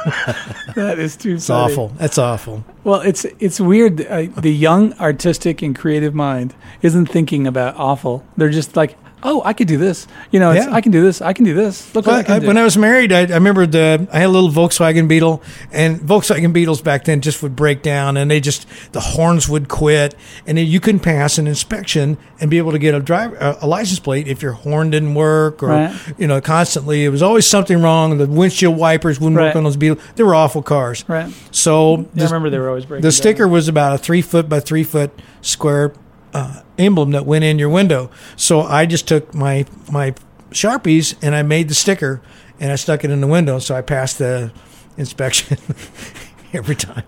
[0.75, 1.73] That is too funny.
[1.73, 1.89] awful.
[1.97, 2.65] That's awful.
[2.85, 4.01] Well, it's it's weird.
[4.07, 8.25] Uh, the young, artistic, and creative mind isn't thinking about awful.
[8.37, 10.07] They're just like, oh, I could do this.
[10.31, 10.69] You know, Yeah.
[10.73, 11.21] I can do this.
[11.21, 11.95] I can do this.
[11.95, 12.47] Look what I can I, do.
[12.47, 15.99] when I was married, I, I remember the I had a little Volkswagen Beetle, and
[16.01, 20.15] Volkswagen Beetles back then just would break down, and they just the horns would quit,
[20.47, 23.59] and then you couldn't pass an inspection and be able to get a driver a,
[23.63, 25.97] a license plate if your horn didn't work, or Right.
[26.19, 28.19] you know, constantly it was always something wrong.
[28.19, 29.47] The windshield wipers wouldn't Right.
[29.47, 30.01] work on those Beetles.
[30.17, 31.05] They were awful cars.
[31.09, 31.33] right.
[31.51, 33.03] So Yeah, I the- remember they were always breaking.
[33.03, 33.13] the down.
[33.13, 35.11] sticker was about a three foot by three foot
[35.43, 35.93] square
[36.35, 38.11] uh, emblem that went in your window.
[38.37, 40.15] So I just took my my
[40.51, 42.23] sharpies and I made the sticker
[42.61, 43.59] and I stuck it in the window.
[43.59, 44.53] So I passed the
[44.97, 45.59] inspection
[46.53, 47.05] every time.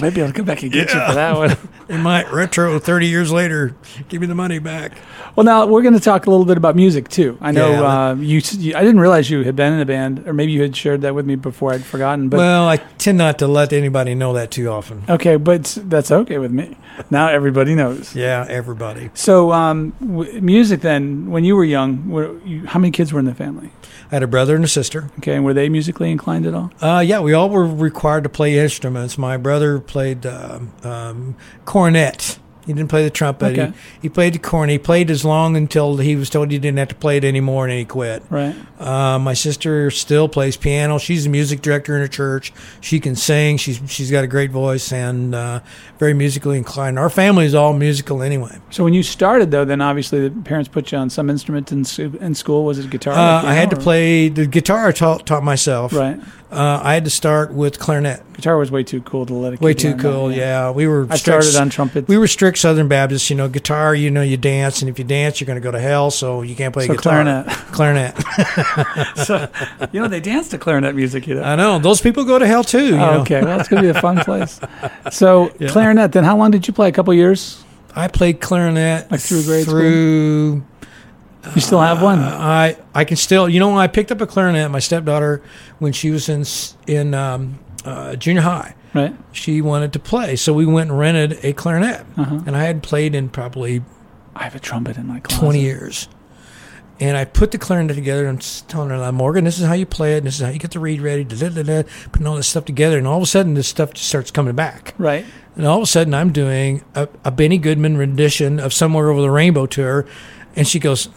[0.00, 1.56] Well, maybe I'll come back and get you for that one.
[1.86, 3.76] They might retro thirty years later
[4.08, 4.92] give me the money back.
[5.36, 7.36] Well, now we're going to talk a little bit about music too.
[7.42, 8.74] I know Yeah, uh, you, you.
[8.74, 11.14] I didn't realize you had been in a band, or maybe you had shared that
[11.14, 11.74] with me before.
[11.74, 12.30] I'd forgotten.
[12.30, 15.02] But well, I tend not to let anybody know that too often.
[15.10, 16.74] okay, but that's okay with me.
[17.10, 18.16] Now everybody knows.
[18.16, 19.10] Yeah, everybody.
[19.12, 20.80] So, um, w- music.
[20.80, 23.70] Then, when you were young, were you, how many kids were in the family?
[24.14, 25.10] I had a brother and a sister.
[25.18, 26.70] Okay, and were they musically inclined at all?
[26.80, 29.18] Uh, yeah, we all were required to play instruments.
[29.18, 32.38] My brother played um, um, cornet.
[32.66, 33.52] He didn't play the trumpet.
[33.52, 33.66] Okay.
[34.00, 34.72] He, he played the cornet.
[34.72, 37.64] He played as long until he was told he didn't have to play it anymore,
[37.64, 38.22] and then he quit.
[38.30, 38.54] Right.
[38.78, 40.98] Uh, my sister still plays piano.
[40.98, 42.52] She's a music director in a church.
[42.80, 43.56] She can sing.
[43.58, 45.60] She's she's got a great voice and uh,
[45.98, 46.98] very musically inclined.
[46.98, 48.58] Our family is all musical anyway.
[48.70, 51.84] So when you started, though, then obviously the parents put you on some instrument in,
[52.20, 52.64] in school.
[52.64, 53.14] Was it guitar?
[53.14, 54.88] Uh, I had to or- play the guitar.
[54.88, 55.92] I taught, taught myself.
[55.92, 56.18] Right.
[56.54, 58.22] Uh, I had to start with clarinet.
[58.34, 59.60] Guitar was way too cool to let it.
[59.60, 60.32] Way too cool.
[60.32, 61.06] Yeah, we were.
[61.10, 62.08] I strict- started on trumpet.
[62.08, 63.28] We were strict Southern Baptists.
[63.30, 63.94] You know, guitar.
[63.94, 66.10] You know, you dance, and if you dance, you're going to go to hell.
[66.10, 67.24] So you can't play So guitar.
[67.24, 67.46] clarinet.
[67.74, 69.16] Clarinet.
[69.26, 69.48] so,
[69.92, 71.26] you know, they dance to clarinet music.
[71.26, 71.42] You know.
[71.42, 72.86] I know those people go to hell too.
[72.86, 73.20] You Oh, know?
[73.22, 74.60] okay, well, it's gonna be a fun place.
[75.10, 75.68] So Yeah.
[75.68, 76.12] clarinet.
[76.12, 76.88] Then how long did you play?
[76.88, 77.62] A couple years.
[77.96, 80.62] I played clarinet Like through grade school?
[81.54, 82.20] You still have one.
[82.20, 83.48] I I can still.
[83.48, 84.70] You know, I picked up a clarinet.
[84.70, 85.42] My stepdaughter,
[85.78, 86.44] when she was in
[86.86, 89.14] in um, uh, junior high, right.
[89.32, 92.40] she wanted to play, so we went and rented a clarinet, Uh-huh.
[92.46, 93.82] and I had played in probably
[94.34, 95.40] I have a trumpet in my closet.
[95.40, 96.08] 20 years.
[97.00, 99.72] And I put the clarinet together and I'm telling her, like, Morgan, this is how
[99.74, 101.62] you play it, and this is how you get the reed ready, da, da, da,
[101.64, 102.98] da, putting all this stuff together.
[102.98, 104.94] And all of a sudden, this stuff just starts coming back.
[104.96, 105.26] Right.
[105.56, 109.22] And all of a sudden, I'm doing a, a Benny Goodman rendition of Somewhere Over
[109.22, 110.06] the Rainbow to her.
[110.54, 111.08] And she goes,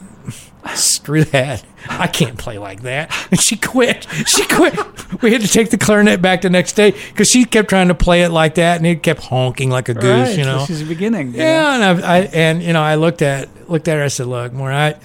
[0.75, 1.63] Screw that.
[1.89, 3.11] I can't play like that.
[3.31, 4.07] And she quit.
[4.25, 4.75] She quit.
[5.21, 7.95] We had to take the clarinet back the next day because she kept trying to
[7.95, 10.37] play it like that, and it kept honking like a goose, right.
[10.37, 10.59] you know.
[10.59, 11.31] So she's beginning.
[11.31, 11.43] you know.
[11.43, 14.03] Yeah, and I, I and you know I looked at looked at her.
[14.03, 14.95] I said, "Look, more I,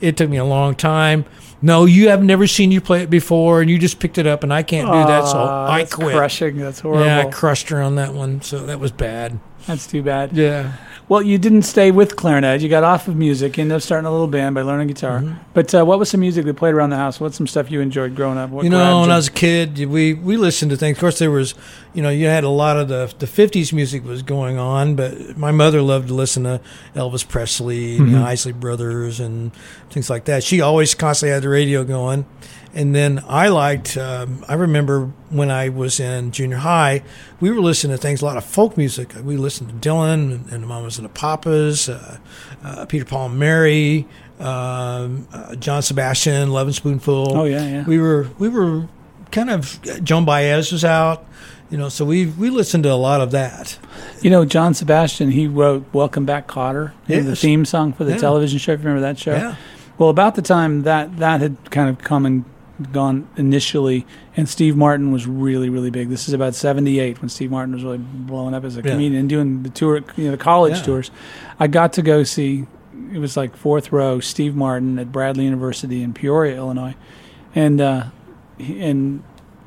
[0.00, 1.24] it took me a long time.
[1.62, 4.42] No, you have never seen you play it before, and you just picked it up,
[4.42, 6.56] and I can't do that, so I quit." Crushing.
[6.56, 7.04] That's horrible.
[7.04, 9.38] Yeah, I crushed her on that one, so that was bad.
[9.66, 10.32] that's too bad.
[10.32, 10.72] Yeah,
[11.10, 12.60] Well, you didn't stay with clarinet.
[12.60, 13.56] You got off of music.
[13.56, 15.18] You ended up starting a little band by learning guitar.
[15.18, 15.42] Mm-hmm.
[15.54, 17.18] But uh, what was some music that played around the house?
[17.18, 18.50] What's some stuff you enjoyed growing up?
[18.50, 19.12] What you know, when you?
[19.12, 20.96] I was a kid, we we listened to things.
[20.96, 21.56] Of course, there was,
[21.94, 25.36] you know, you had a lot of the the '50s music was going on, but
[25.36, 26.60] my mother loved to listen to
[26.94, 29.52] Elvis Presley, and the Isley Brothers, and
[29.90, 30.44] things like that.
[30.44, 32.24] She always constantly had the radio going.
[32.72, 33.96] And then I liked.
[33.96, 37.02] Um, I remember when I was in junior high,
[37.40, 39.12] we were listening to things a lot of folk music.
[39.24, 42.18] We listened to Dylan and, and the Mamas and the Papas, uh,
[42.62, 44.06] uh, Peter Paul and Mary,
[44.38, 47.36] um, uh, John Sebastian, Lovin' Spoonful.
[47.36, 47.84] Oh, yeah, yeah.
[47.84, 48.86] We were we were
[49.32, 51.26] kind of Joan Baez was out,
[51.70, 51.88] you know.
[51.88, 53.78] So we we listened to a lot of that.
[54.22, 58.12] You know, John Sebastian, he wrote Welcome Back, Kotter, know, the theme song for the
[58.12, 58.18] Yeah.
[58.18, 58.72] television show.
[58.72, 59.32] If you remember that show?
[59.32, 59.56] Yeah.
[59.98, 62.44] Well, about the time that that had kind of come and
[62.92, 66.08] gone initially, and Steve Martin was really, really big.
[66.08, 68.92] This is about 78 when Steve Martin was really blowing up as a Yeah.
[68.92, 70.82] comedian and doing the tour, you know, the college Yeah.
[70.82, 71.10] tours.
[71.58, 72.66] I got to go see,
[73.12, 76.94] it was like fourth row, Steve Martin at Bradley University in Peoria, Illinois.
[77.54, 78.04] And, uh,
[78.58, 79.22] and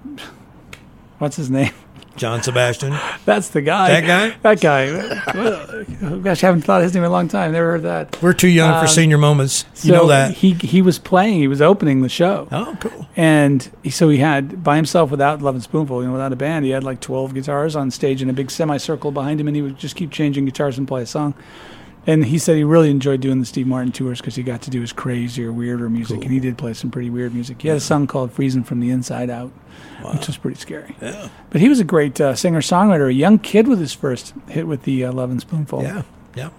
[1.20, 1.72] what's his name?
[2.16, 2.96] John Sebastian.
[3.26, 4.00] That's the guy.
[4.02, 4.38] That guy?
[4.44, 6.20] That guy.
[6.20, 7.52] Gosh, I haven't thought of his name in a long time.
[7.54, 8.22] Never heard that.
[8.22, 9.66] We're too young Um, for senior moments.
[9.78, 10.32] You so know that.
[10.36, 11.40] he he was playing.
[11.40, 13.08] He was opening the show, oh, cool.
[13.16, 16.66] and he, so he had by himself without Lovin' Spoonful, you know, without a band.
[16.66, 19.62] He had like twelve guitars on stage in a big semicircle behind him, and he
[19.64, 21.34] would just keep changing guitars and play a song.
[22.06, 24.70] And he said he really enjoyed doing the Steve Martin tours because he got to
[24.70, 27.62] do his crazier, weirder music, and he did play some pretty weird music.
[27.62, 29.52] He had a song called "Freezing from the Inside Out,"
[30.14, 30.98] which was pretty scary.
[31.02, 31.30] Yeah.
[31.50, 34.68] But he was a great uh, singer songwriter, a young kid with his first hit
[34.68, 35.82] with the uh, Lovin' Spoonful.
[35.84, 36.04] Yeah.
[36.36, 36.50] Yeah.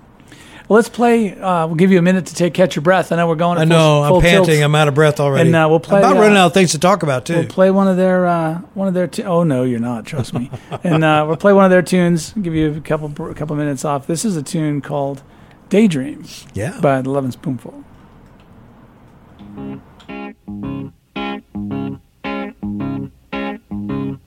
[0.66, 1.38] Well, let's play.
[1.38, 3.12] Uh, we'll give you a minute to take catch your breath.
[3.12, 3.58] I know we're going.
[3.58, 4.08] I full- know.
[4.08, 4.46] full I'm tilt.
[4.46, 4.64] panting.
[4.64, 5.48] I'm out of breath already.
[5.48, 7.34] And, uh, we'll play, I'm about uh, running out of things to talk about too.
[7.34, 9.06] We'll play one of their uh, one of their.
[9.06, 10.06] Tu- oh no, you're not.
[10.06, 10.50] Trust me.
[10.82, 12.32] and uh, we'll play one of their tunes.
[12.32, 14.06] Give you a couple a couple minutes off.
[14.06, 15.22] This is a tune called
[15.74, 16.78] "Daydream" yeah.
[16.80, 17.74] by the Lovin' Spoonful.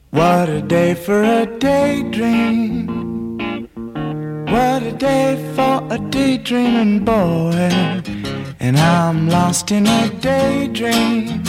[0.10, 2.88] What a day for a daydream.
[4.48, 7.72] What a day for a daydreaming boy.
[8.60, 11.44] And I'm lost in a daydream.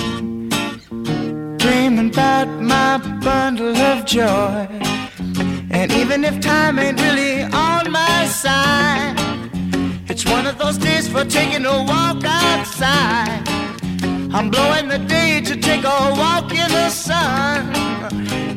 [1.57, 4.69] Dreaming about my bundle of joy.
[5.73, 9.19] And even if time ain't really on my side,
[10.21, 13.41] it's one of those days for taking a walk outside.
[14.35, 17.73] I'm blowing the day to take a walk in the sun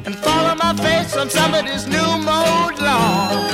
[0.06, 3.46] and follow my face on somebody's new mode lawn.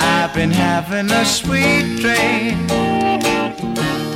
[0.00, 2.66] I've been having a sweet dream.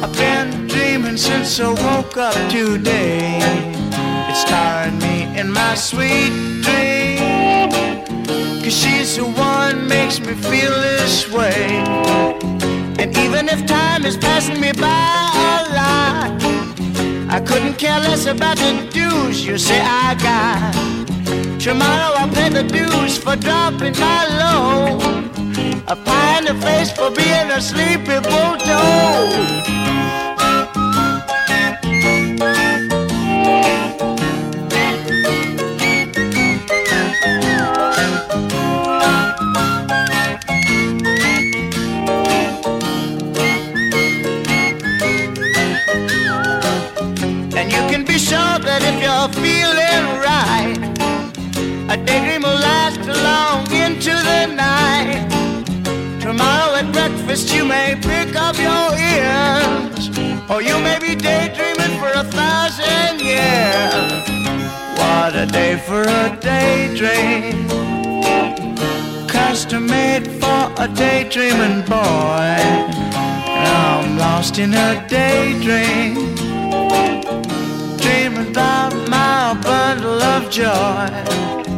[0.02, 3.38] I've been dreaming since I woke up today.
[4.30, 6.32] It's tiring me in my sweet
[6.66, 7.70] dream.
[8.64, 12.59] Cause she's the one makes me feel this way.
[13.00, 16.30] And even if time is passing me by a lot,
[17.30, 20.74] I couldn't care less about the dues you say I got.
[21.58, 25.00] Tomorrow I'll pay the dues for dropping my load.
[25.88, 29.70] A pie in the face for being a sleepy bulldog.
[57.70, 60.10] May pick up your ears,
[60.50, 64.22] or you may be daydreaming for a thousand years.
[64.98, 67.68] What a day for a daydream,
[69.28, 72.56] custom made for a daydreaming boy.
[73.64, 76.14] Now I'm lost in a daydream
[78.02, 81.69] dreaming about my bundle of joy.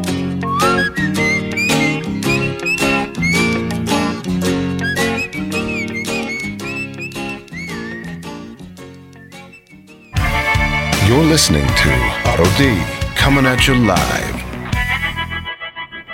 [11.22, 11.92] You're listening to
[12.26, 12.76] Otto D
[13.14, 14.35] coming at you live.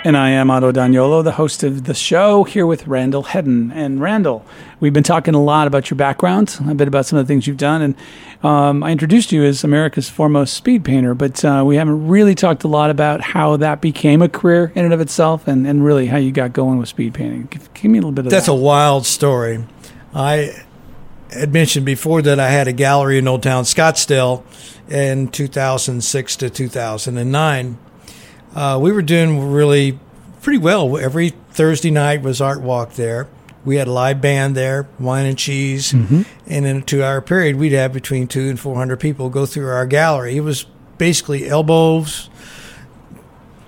[0.05, 3.71] And I am Otto Daniolo, the host of the show, here with Randall Hedden.
[3.71, 4.45] And Randall,
[4.79, 7.47] we've been talking a lot about your background, a bit about some of the things
[7.47, 7.81] you've done.
[7.81, 7.95] And
[8.43, 12.63] um, I introduced you as America's foremost speed painter, but uh, we haven't really talked
[12.63, 16.05] a lot about how that became a career in and of itself and, and really
[16.05, 17.47] how you got going with speed painting.
[17.49, 18.51] Give, give me a little bit of That's that.
[18.51, 19.65] a wild story.
[20.13, 20.53] I
[21.31, 24.43] had mentioned before that I had a gallery in Old Town Scottsdale
[24.89, 27.77] in 2006 to 2009.
[28.55, 29.99] Uh, we were doing really
[30.41, 30.97] pretty well.
[30.97, 33.27] Every Thursday night was art walk there.
[33.65, 36.21] We had a live band there, wine and cheese, Mm-hmm.
[36.47, 39.67] and in a two-hour period, we'd have between two and four hundred people go through
[39.69, 40.37] our gallery.
[40.37, 40.65] It was
[40.97, 42.29] basically elbows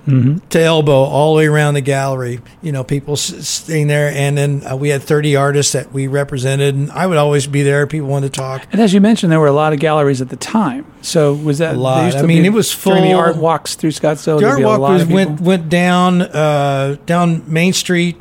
[0.06, 2.40] to elbow all the way around the gallery.
[2.62, 6.08] You know, people s- staying there, and then uh, we had thirty artists that we
[6.08, 7.86] represented, and I would always be there.
[7.88, 8.66] People wanted to talk.
[8.72, 10.86] And as you mentioned, there were a lot of galleries at the time.
[11.02, 12.16] So was that A lot.
[12.16, 14.40] I mean, be- it was during the full- art walks through Scottsdale.
[14.40, 18.18] The art walk was went went down uh, down Main Street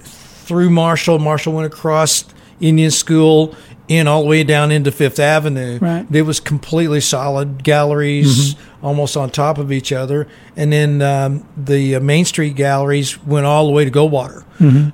[0.00, 1.18] through Marshall.
[1.18, 2.24] Marshall went across
[2.60, 3.54] Indian School
[3.88, 5.78] in all the way down into Fifth Avenue.
[5.80, 6.06] Right.
[6.12, 11.96] It was completely solid galleries, almost on top of each other, and then um, the
[11.96, 14.44] uh, Main Street galleries went all the way to Goldwater,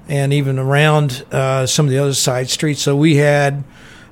[0.08, 2.82] and even around uh, some of the other side streets.
[2.82, 3.64] So we had.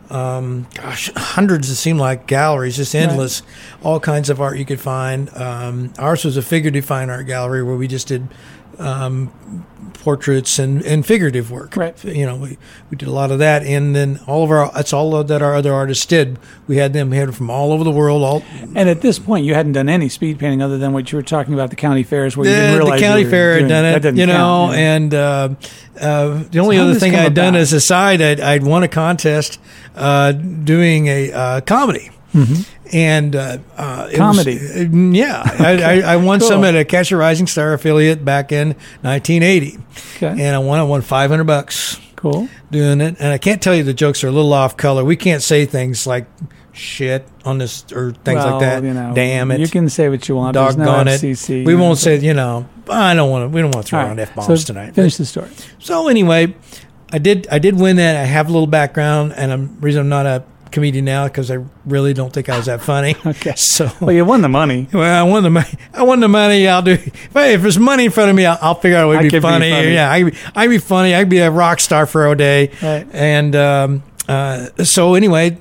[0.08, 1.68] Um, gosh, hundreds.
[1.68, 3.42] It seemed like galleries, just endless,
[3.82, 5.28] all kinds of art you could find.
[5.36, 8.28] Um, ours was a figurative fine art gallery where we just did
[8.78, 11.76] um, portraits and, and figurative work.
[11.76, 12.04] Right.
[12.04, 12.58] You know, we,
[12.90, 15.54] we did a lot of that, and then all of our that's all that our
[15.54, 16.38] other artists did.
[16.66, 17.10] We had them.
[17.10, 18.22] Them from all over the world.
[18.22, 18.42] All
[18.74, 21.22] And at this point, you hadn't done any speed painting other than what you were
[21.22, 24.16] talking about the county fairs, where you didn't realize the county fair had done it,
[24.16, 24.94] you know, count, yeah.
[24.94, 25.48] and uh,
[26.00, 28.88] uh, the only how other thing I'd done as a side, I'd, I'd won a
[28.88, 29.60] contest
[29.94, 32.10] uh, doing a uh, comedy.
[32.92, 34.36] And uh, uh, it was-.
[34.44, 34.58] Comedy.
[34.58, 36.48] uh, yeah, I, I, I won Cool.
[36.48, 38.68] some at a Catch a Rising Star affiliate back in
[39.02, 39.78] 1980,
[40.16, 40.28] Okay.
[40.42, 40.78] and I won.
[40.78, 42.48] I won 500 bucks cool.
[42.70, 43.16] doing it.
[43.18, 45.04] And I can't tell you the jokes are a little off color.
[45.04, 46.26] We can't say things like
[46.72, 48.82] shit on this or things Well, like that.
[48.84, 49.60] You know, Damn it.
[49.60, 50.54] You can say what you want.
[50.54, 51.66] There's no Doggone it.
[51.66, 54.06] We won't say, you know, I don't want to, we don't want to throw All
[54.06, 54.28] around right.
[54.28, 54.94] F bombs so tonight.
[54.94, 55.48] Finish the story.
[55.78, 56.54] So anyway,
[57.12, 58.14] I did, I did win that.
[58.16, 61.58] I have a little background and I'm reason I'm not a comedian now because I
[61.84, 63.14] really don't think I was that funny.
[63.26, 63.52] Okay.
[63.56, 64.88] So, Well, you won the money.
[64.92, 65.68] well, I won the money.
[65.94, 66.66] I won the money.
[66.68, 66.92] I'll do.
[66.92, 69.16] If, I, if there's money in front of me, I'll, I'll figure out a way
[69.18, 69.70] to be could be funny.
[69.70, 69.92] funny.
[69.94, 71.14] Yeah, I, I'd be funny.
[71.14, 72.70] I'd be a rock star for a day.
[72.82, 73.06] Right.
[73.12, 75.58] And um, uh, so anyway,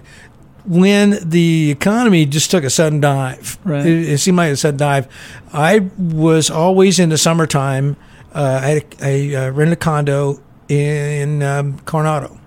[0.66, 3.86] when the economy just took a sudden dive, Right.
[3.86, 5.08] it, it seemed like a sudden dive.
[5.54, 7.96] I was always in the summertime.
[8.34, 12.38] Uh, I, I uh, rented a condo in um, Coronado.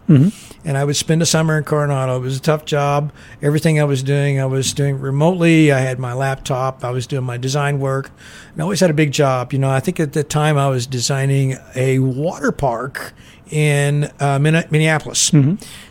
[0.65, 2.17] And I would spend a summer in Coronado.
[2.17, 3.13] It was a tough job.
[3.41, 5.71] Everything I was doing, I was doing remotely.
[5.73, 6.85] I had my laptop.
[6.85, 8.11] I was doing my design work.
[8.53, 9.53] And I always had a big job.
[9.53, 13.15] You know, I think at the time I was designing a water park
[13.51, 15.31] in uh, Min- Minneapolis.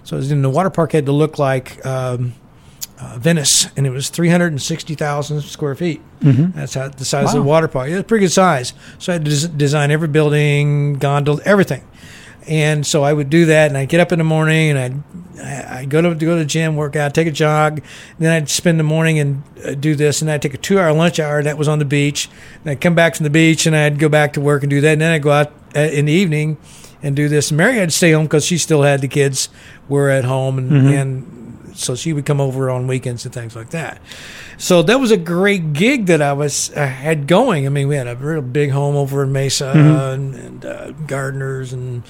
[0.03, 2.33] So it was in the water park had to look like um,
[2.99, 6.01] uh, Venice, and it was 360,000 square feet.
[6.21, 7.87] That's how the size of the water park.
[7.89, 8.73] It was a pretty good size.
[8.99, 11.83] So I had to des- design every building, gondola, everything.
[12.47, 15.03] And so I would do that, and I'd get up in the morning, and I'd
[15.43, 17.81] I- I'd go to go to the gym, work out, take a jog.
[18.17, 21.19] Then I'd spend the morning and uh, do this, and I'd take a two-hour lunch
[21.19, 21.43] hour.
[21.43, 22.29] That was on the beach.
[22.63, 24.81] And I'd come back from the beach, and I'd go back to work and do
[24.81, 24.93] that.
[24.93, 26.57] And then I'd go out uh, in the evening
[27.03, 27.51] and do this.
[27.51, 29.49] Mary had to stay home because she still had the kids
[29.87, 33.69] were at home, and, and so she would come over on weekends and things like
[33.69, 33.99] that.
[34.57, 37.65] So that was a great gig that I was uh, had going.
[37.65, 41.73] I mean, we had a real big home over in Mesa and, and uh, gardeners,
[41.73, 42.03] and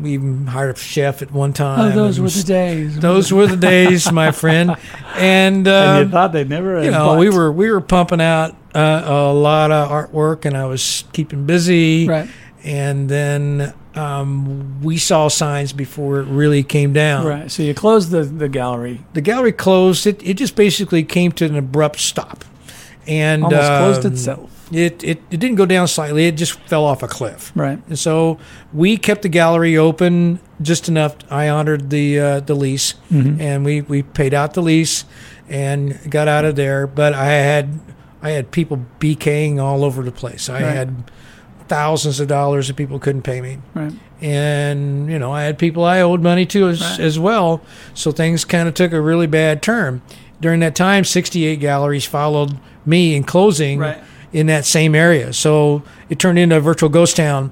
[0.00, 1.92] we even hired a chef at one time.
[1.92, 2.98] Oh, those were the days.
[2.98, 4.76] Those were the days, my friend.
[5.18, 6.84] And, uh, and you thought they'd never.
[6.84, 10.66] you know, we were we were pumping out uh, a lot of artwork, and I
[10.66, 12.06] was keeping busy.
[12.06, 12.28] Right.
[12.62, 17.26] And then um, we saw signs before it really came down.
[17.26, 17.50] right.
[17.50, 19.00] So you closed the the gallery.
[19.14, 20.06] The gallery closed.
[20.06, 22.44] It it just basically came to an abrupt stop,
[23.06, 24.52] and Almost closed um, itself.
[24.72, 26.26] It, it it didn't go down slightly.
[26.26, 27.52] It just fell off a cliff.
[27.54, 27.78] Right.
[27.88, 28.38] And so
[28.72, 31.14] we kept the gallery open just enough.
[31.30, 33.40] I honored the uh, the lease, Mm-hmm.
[33.40, 35.04] and we, we paid out the lease
[35.48, 36.86] and got out of there.
[36.88, 37.78] But I had
[38.22, 40.48] I had people BKing all over the place.
[40.50, 40.74] I Right.
[40.74, 41.10] had
[41.68, 43.92] thousands of dollars that people couldn't pay me, Right.
[44.20, 47.00] and you know I had people I owed money to as, Right.
[47.00, 47.60] as well.
[47.94, 50.02] So things kind of took a really bad turn.
[50.40, 53.98] During that time, 68 galleries followed me in closing Right.
[54.32, 55.32] in that same area.
[55.32, 57.50] So it turned into a virtual ghost town.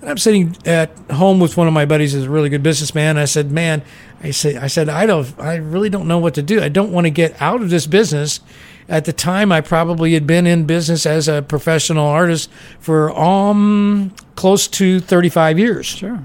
[0.00, 3.18] And I'm sitting at home with one of my buddies, who's a really good businessman.
[3.18, 3.82] I said, "Man,
[4.24, 6.62] I said, I said, I don't, I really don't know what to do.
[6.62, 8.40] I don't want to get out of this business."
[8.90, 14.12] At the time, I probably had been in business as a professional artist for um
[14.34, 16.22] close to 35 years Sure.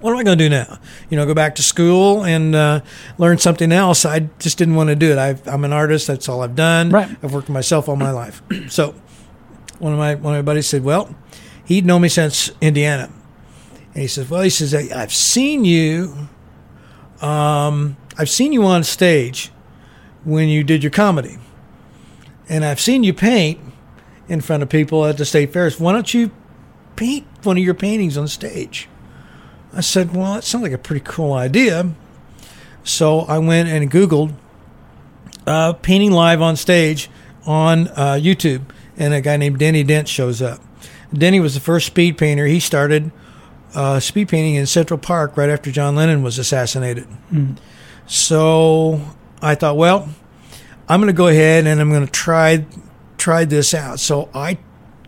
[0.00, 0.78] what am I going to do now?
[1.08, 2.80] You know, go back to school and uh,
[3.16, 4.04] learn something else.
[4.04, 5.18] I just didn't want to do it.
[5.18, 6.06] I've, I'm an artist.
[6.06, 6.90] That's all I've done.
[6.90, 7.08] Right.
[7.22, 8.42] I've worked for myself all my life.
[8.68, 8.94] so
[9.78, 11.14] one of my one of my buddies said, "Well,
[11.64, 13.08] he'd known me since Indiana,"
[13.94, 16.28] and he says, "Well, he says I, I've seen you.
[17.22, 19.50] Um, I've seen you on stage
[20.24, 21.38] when you did your comedy,
[22.48, 23.60] and I've seen you paint
[24.28, 25.78] in front of people at the state fairs.
[25.78, 26.30] Why don't you
[26.96, 28.88] paint one of your paintings on stage?"
[29.76, 31.90] I said, well, that sounds like a pretty cool idea.
[32.84, 34.34] So I went and Googled
[35.46, 37.10] uh, painting live on stage
[37.44, 38.62] on uh, YouTube,
[38.96, 40.60] and a guy named Denny Dent shows up.
[41.12, 42.46] Denny was the first speed painter.
[42.46, 43.10] He started
[43.74, 47.08] uh, speed painting in Central Park right after John Lennon was assassinated.
[48.06, 49.00] So
[49.42, 50.08] I thought, well,
[50.88, 52.66] I'm going to go ahead and I'm going to try
[53.16, 54.00] try this out.
[54.00, 54.58] So I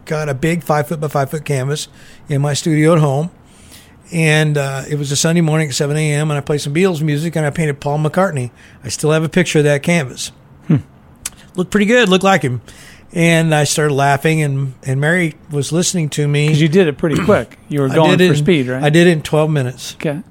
[0.05, 1.89] got a big five foot by five foot canvas
[2.29, 3.31] in my studio at home,
[4.13, 6.31] and uh, it was a Sunday morning at 7 a.m.
[6.31, 8.51] and I played some Beatles music and I painted Paul McCartney.
[8.85, 10.33] I still have a picture of that canvas.
[11.57, 12.09] Looked pretty good.
[12.11, 12.61] Looked like him.
[13.13, 16.49] And I started laughing, and, and Mary was listening to me.
[16.49, 17.59] Because you did it pretty quick.
[17.69, 18.83] You were going for in- speed, right?
[18.83, 19.95] I did it in 12 minutes.
[19.95, 20.23] Okay.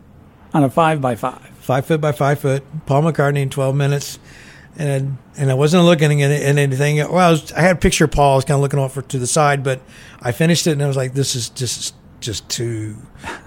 [0.53, 1.41] On a five by five.
[1.59, 2.63] five foot by five foot.
[2.85, 4.19] Paul McCartney in twelve minutes,
[4.77, 6.97] and and I wasn't looking at, at anything.
[6.97, 8.33] Well, I, was, I had a picture of Paul.
[8.33, 9.81] I was kind of looking off to the side, but
[10.21, 12.95] I finished it, and I was like, "This is just just too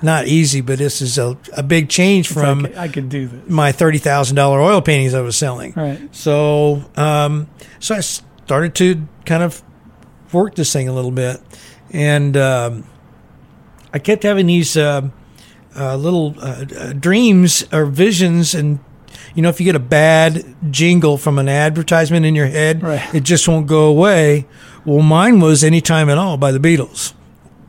[0.03, 3.49] not easy, but this is a, a big change from like, I could do this.
[3.49, 6.15] my thirty thousand dollar oil paintings I was selling." Right.
[6.15, 7.49] So, um,
[7.81, 9.63] so I started to kind of
[10.33, 11.41] work this thing a little bit,
[11.91, 12.85] and um,
[13.93, 15.09] I kept having these uh,
[15.77, 18.81] uh, little uh, uh, dreams or visions, and
[19.39, 23.15] you know, if you get a bad jingle from an advertisement in your head, Right.
[23.15, 24.47] it just won't go away.
[24.85, 27.13] Well, mine was "Anytime at All" by the Beatles.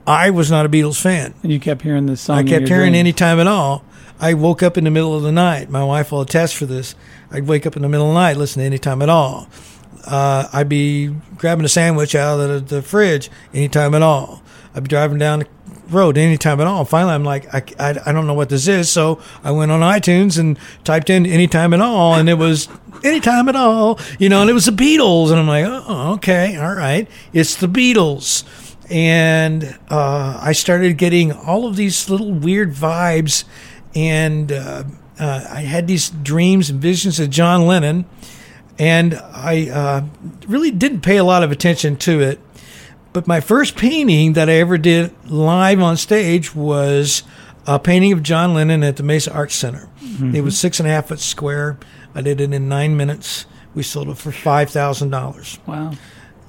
[0.08, 1.36] I was not a Beatles fan.
[1.44, 2.40] And you kept hearing this song.
[2.40, 2.98] I kept hearing dreams.
[2.98, 3.84] anytime at all.
[4.20, 5.70] I woke up in the middle of the night.
[5.70, 6.96] My wife will attest for this.
[7.32, 9.48] I'd wake up in the middle of the night, listen to anytime at all.
[10.08, 14.42] Uh, I'd be grabbing a sandwich out of the, the fridge anytime at all.
[14.74, 15.48] I'd be driving down the
[15.92, 16.86] road anytime at all.
[16.86, 18.92] Finally, I'm like, I, I, I don't know what this is.
[18.92, 22.68] So I went on iTunes and typed in anytime at all, and it was
[23.04, 25.30] anytime at all, you know, and it was the Beatles.
[25.30, 27.08] And I'm like, oh, okay, all right.
[27.34, 28.44] It's the Beatles
[28.90, 33.44] and uh, I started getting all of these little weird vibes,
[33.96, 34.84] and uh,
[35.20, 38.06] uh, I had these dreams and visions of John Lennon,
[38.80, 40.06] and I uh,
[40.48, 42.40] really didn't pay a lot of attention to it.
[43.12, 47.24] But my first painting that I ever did live on stage was
[47.66, 49.90] a painting of John Lennon at the Mesa Arts Center.
[50.34, 51.78] It was six and a half foot square.
[52.14, 53.46] I did it in nine minutes.
[53.74, 55.60] We sold it for five thousand dollars.
[55.66, 55.94] Wow.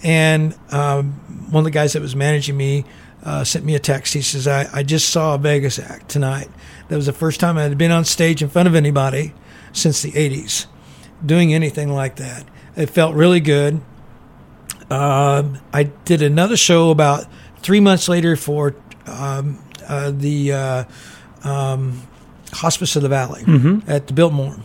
[0.02, 1.12] And um,
[1.50, 2.84] one of the guys that was managing me
[3.22, 4.14] uh, sent me a text.
[4.14, 6.48] He says, I, I just saw a Vegas act tonight.
[6.88, 9.34] That was the first time I had been on stage in front of anybody
[9.72, 10.66] since the 80s,
[11.24, 12.44] doing anything like that.
[12.76, 13.82] It felt really good.
[14.90, 17.26] Um, I did another show about
[17.58, 18.74] three months later for
[19.06, 20.84] um, uh, the uh,
[21.44, 22.02] um,
[22.52, 23.44] Hospice of the Valley
[23.86, 24.56] at the Biltmore.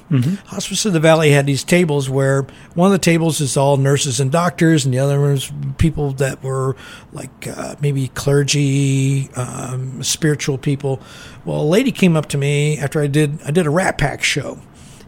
[0.47, 4.19] Hospice of the Valley had these tables where one of the tables is all nurses
[4.19, 6.75] and doctors, and the other was people that were
[7.13, 10.99] like uh, maybe clergy, um, spiritual people.
[11.45, 14.23] Well, a lady came up to me after I did I did a Rat Pack
[14.23, 14.59] show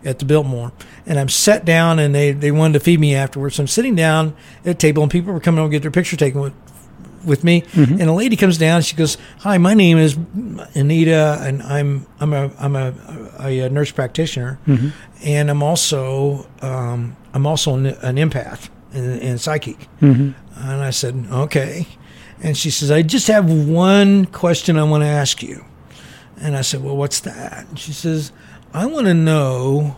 [0.08, 0.72] at the Biltmore,
[1.06, 3.56] and I'm sat down, and they they wanted to feed me afterwards.
[3.56, 5.92] So I'm sitting down at a table, and people were coming over to get their
[5.92, 6.54] picture taken with
[7.26, 8.00] with me, mm-hmm.
[8.00, 8.82] and a lady comes down.
[8.82, 10.18] She goes, "Hi, my name is
[10.74, 12.94] Anita, and I'm I'm a I'm a,
[13.40, 14.90] a, nurse practitioner, mm-hmm.
[15.24, 20.32] and I'm also um, I'm also an, an empath and, and psychic." Mm-hmm.
[20.56, 21.86] And I said, "Okay,"
[22.42, 25.66] and she says, "I just have one question I want to ask you."
[26.40, 28.32] And I said, "Well, what's that?" And she says,
[28.74, 29.98] "I want to know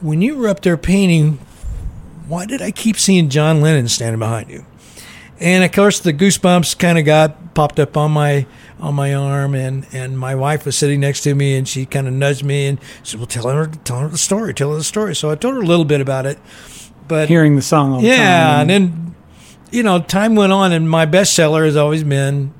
[0.00, 1.38] when you were up there painting,
[2.28, 4.66] why did I keep seeing John Lennon standing behind you?"
[5.38, 8.46] And of course, the goosebumps kind of got popped up on my
[8.80, 12.06] on my arm, and and my wife was sitting next to me, and she kind
[12.06, 14.84] of nudged me and said, "Well, tell her, tell her the story, tell her the
[14.84, 16.38] story." So I told her a little bit about it,
[17.08, 18.18] but Hearing the song all the time.
[18.18, 19.14] yeah, and then
[19.70, 22.54] you know, time went on, and my bestseller has always been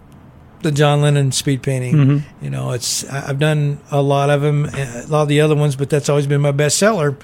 [0.63, 1.95] the John Lennon speed painting.
[1.95, 2.45] Mm-hmm.
[2.45, 5.77] You know, it's I've done a lot of them, a lot of the other ones,
[5.77, 7.17] but that's always been my bestseller.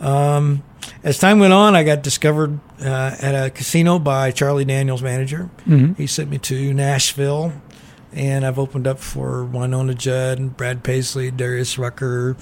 [0.00, 0.62] Um,
[1.02, 5.50] as time went on, I got discovered uh, at a casino by Charlie Daniels' manager.
[5.66, 5.94] Mm-hmm.
[5.94, 7.52] He sent me to Nashville,
[8.14, 12.36] and I've opened up for Wynonna Judd, Brad Paisley, Darius Rucker,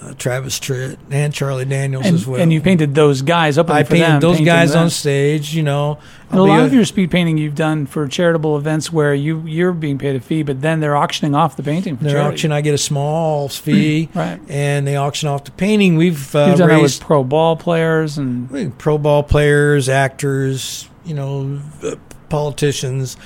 [0.00, 2.40] uh, Travis Tritt, and Charlie Daniels and, as well.
[2.40, 4.82] and you painted those guys up I for them, those guys them.
[4.84, 5.54] on stage.
[5.54, 5.98] You know,
[6.30, 9.72] a lot a- of your speed painting you've done for charitable events where you you're
[9.72, 12.20] being paid a fee, but then they're auctioning off the painting for charity.
[12.20, 14.38] auction, I get a small fee, Right.
[14.48, 15.96] And they auction off the painting.
[15.96, 21.14] We've uh, You've done that with pro ball players and pro ball players, actors, you
[21.14, 21.94] know, uh,
[22.28, 23.16] politicians,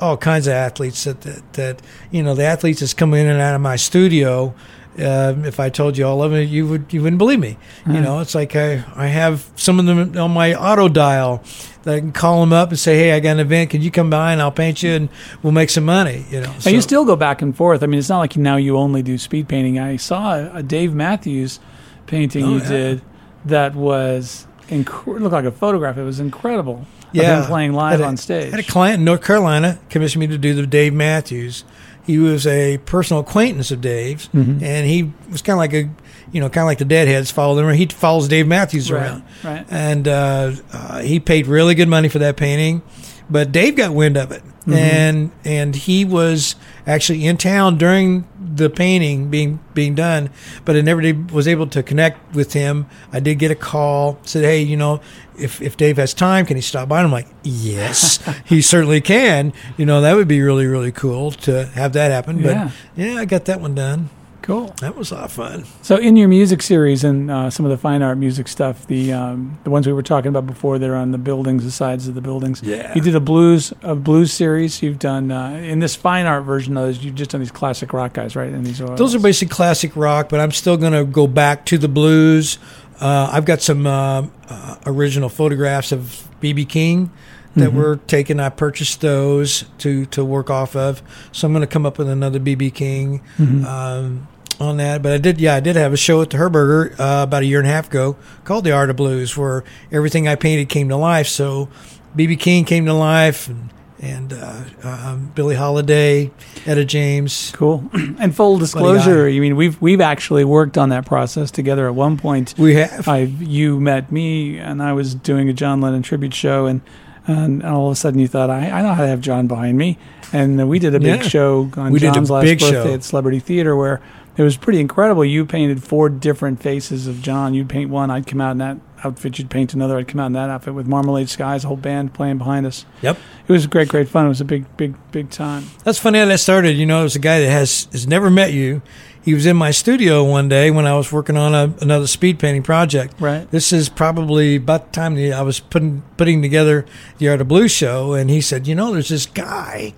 [0.00, 3.40] all kinds of athletes that, that that you know the athletes that's come in and
[3.40, 4.54] out of my studio
[4.98, 7.58] Um, if I told you all of it, you would you wouldn't believe me.
[7.86, 11.42] You know, it's like I I have some of them on my auto dial
[11.82, 13.70] that I can call them up and say, hey, I got an event.
[13.70, 15.08] Can you come by and I'll paint you and
[15.42, 16.24] we'll make some money.
[16.30, 17.82] You know, Now you still go back and forth.
[17.82, 19.78] I mean, it's not like now you only do speed painting.
[19.78, 21.60] I saw a, Dave Matthews
[22.06, 22.68] painting Oh, you yeah.
[22.68, 23.02] did
[23.44, 25.98] that was inc- it looked like a photograph.
[25.98, 26.86] It was incredible.
[27.14, 28.48] Of him playing live a- on stage.
[28.52, 31.64] I Had a client in North Carolina commissioned me to do the Dave Matthews.
[32.04, 34.62] He was a personal acquaintance of Dave's, Mm-hmm.
[34.62, 35.90] and he was kind of like a,
[36.32, 37.74] you know, kind of like the Deadheads follow him.
[37.74, 39.66] He follows Dave Matthews Right, around, right.
[39.70, 42.82] And uh, uh, he paid really good money for that painting,
[43.28, 44.72] but Dave got wind of it, Mm-hmm.
[44.72, 50.30] and and he was actually in town during the painting being being done,
[50.64, 52.86] but I never did, was able to connect with him.
[53.12, 55.00] I did get a call, said, "Hey, you know,
[55.38, 59.00] if if Dave has time, can he stop by?" And I'm like, "Yes, he certainly
[59.00, 62.36] can." You know, that would be really really cool to have that happen.
[62.42, 62.70] But Yeah.
[62.96, 64.08] yeah, I got that one done.
[64.46, 64.74] Cool.
[64.80, 65.64] That was a lot of fun.
[65.82, 69.12] So in your music series and uh, some of the fine art music stuff, the
[69.12, 72.14] um, the ones we were talking about before, they're on the buildings, the sides of
[72.14, 72.62] the buildings.
[72.62, 72.94] Yeah.
[72.94, 74.82] You did a blues a blues series.
[74.82, 77.04] You've done uh, in this fine art version of those.
[77.04, 78.52] You've just done these classic rock guys, right?
[78.52, 81.64] And these are Those are basically classic rock, but I'm still going to go back
[81.66, 82.58] to the blues.
[83.00, 87.10] Uh, I've got some uh, uh, original photographs of BB King
[87.56, 88.38] that were taken.
[88.38, 91.02] I purchased those to to work off of.
[91.32, 93.22] So I'm going to come up with another BB King
[93.66, 94.28] um,
[94.60, 95.02] on that.
[95.02, 97.46] But I did, yeah, I did have a show at the Herberger uh, about a
[97.46, 100.88] year and a half ago called The Art of Blues, where everything I painted came
[100.88, 101.26] to life.
[101.28, 101.68] So
[102.16, 106.30] BB King came to life, and, and uh, um, Billie Holiday,
[106.66, 107.52] Etta James.
[107.54, 107.88] Cool.
[107.92, 112.16] and full disclosure, you mean we've we've actually worked on that process together at one
[112.16, 112.54] point.
[112.58, 113.08] We have.
[113.08, 116.80] I you met me and I was doing a John Lennon tribute show and
[117.28, 119.76] and all of a sudden you thought I, I know how to have John behind
[119.76, 119.98] me
[120.32, 121.28] and we did a big Yeah.
[121.28, 122.94] show on We John's last birthday show.
[122.94, 124.00] at Celebrity Theater where
[124.36, 125.24] it was pretty incredible.
[125.24, 127.54] You painted four different faces of John.
[127.54, 129.38] You'd paint one, I'd come out in that outfit.
[129.38, 132.12] You'd paint another, I'd come out in that outfit with Marmalade Skies, a whole band
[132.12, 132.84] playing behind us.
[133.02, 133.18] Yep.
[133.48, 134.26] It was great, great fun.
[134.26, 135.64] It was a big, big, big time.
[135.84, 136.76] That's funny how that started.
[136.76, 138.82] You know, it was a guy that has has never met you.
[139.22, 142.38] He was in my studio one day when I was working on a, another speed
[142.38, 143.20] painting project.
[143.20, 143.50] Right.
[143.50, 146.86] This is probably about the time I was putting putting together
[147.18, 149.94] the Art of Blue show, and he said, "You know, there's this guy,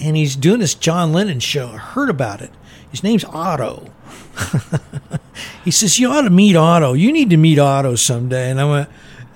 [0.00, 1.68] and he's doing this John Lennon show.
[1.68, 2.50] I heard about it.
[2.90, 3.90] His name's Otto."
[5.64, 6.92] he says, "You ought to meet Otto.
[6.94, 8.88] You need to meet Otto someday." And I went,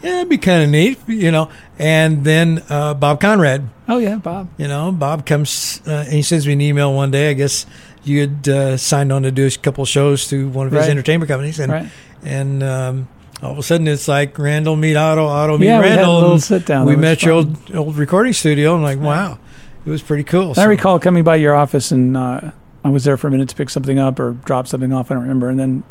[0.02, 4.16] "Yeah, it'd be kind of neat, you know." And then uh, Bob Conrad Oh yeah,
[4.16, 4.48] Bob.
[4.58, 7.30] you know, Bob comes uh, and he sends me an email one day.
[7.30, 7.66] I guess
[8.04, 10.90] you had uh, signed on to do a couple shows through one of his Right.
[10.90, 11.88] entertainment companies, and Right.
[12.24, 13.08] and um,
[13.42, 15.96] all of a sudden it's like Randall meet Otto, Otto meet Yeah, we had a
[16.02, 16.20] Randall.
[16.20, 16.86] little sit down.
[16.86, 18.74] We met your old old recording studio.
[18.74, 19.38] I'm like, wow,
[19.84, 20.54] it was pretty cool.
[20.56, 22.50] I recall coming by your office and uh,
[22.84, 25.10] I was there for a minute to pick something up or drop something off.
[25.10, 25.48] I don't remember.
[25.50, 25.82] And then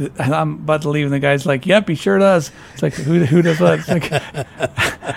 [0.00, 2.94] uh, I'm about to leave, and the guy's like, "Yep, he sure does." It's like,
[2.94, 4.12] "Who, who does what?" Like,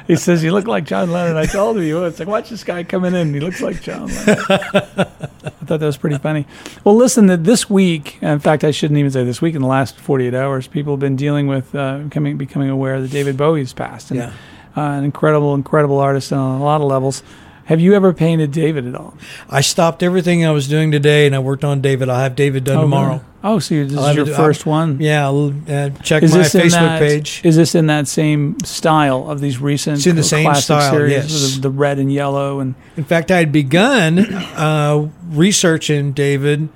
[0.07, 2.03] he says, "You look like John Lennon." I told him you.
[2.05, 3.33] It's like, watch this guy coming in.
[3.33, 4.37] He looks like John Lennon.
[4.49, 6.45] I thought that was pretty funny.
[6.83, 9.55] Well, listen, that this week, in fact, I shouldn't even say this week.
[9.55, 13.11] In the last 48 hours, people have been dealing with uh, becoming becoming aware that
[13.11, 14.11] David Bowie's passed.
[14.11, 14.33] And, Yeah.
[14.77, 17.21] uh, an incredible, incredible artist on a lot of levels.
[17.67, 19.13] Have you ever painted David at all?
[19.49, 22.07] I stopped everything I was doing today, and I worked on David.
[22.09, 23.07] I'll have David done Oh, tomorrow.
[23.09, 23.21] really?
[23.43, 24.97] Oh, so this I'll is your first I'll- one?
[25.01, 27.41] Yeah, I'll, uh, check Is my Facebook that, page.
[27.43, 31.11] Is this in that same style of these recent It's in the same style, series,
[31.11, 31.55] yes.
[31.55, 36.69] the, the red and yellow and In fact, I had begun uh, researching David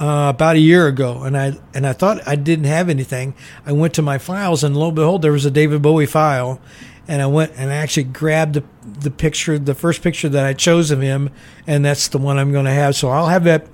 [0.00, 3.34] uh, about a year ago, and I and I thought I didn't have anything.
[3.66, 6.60] I went to my files, and lo and behold, there was a David Bowie file,
[7.08, 10.52] and I went and I actually grabbed the the picture, the first picture that I
[10.52, 11.30] chose of him,
[11.66, 12.94] and that's the one I'm going to have.
[12.94, 13.66] So I'll have that.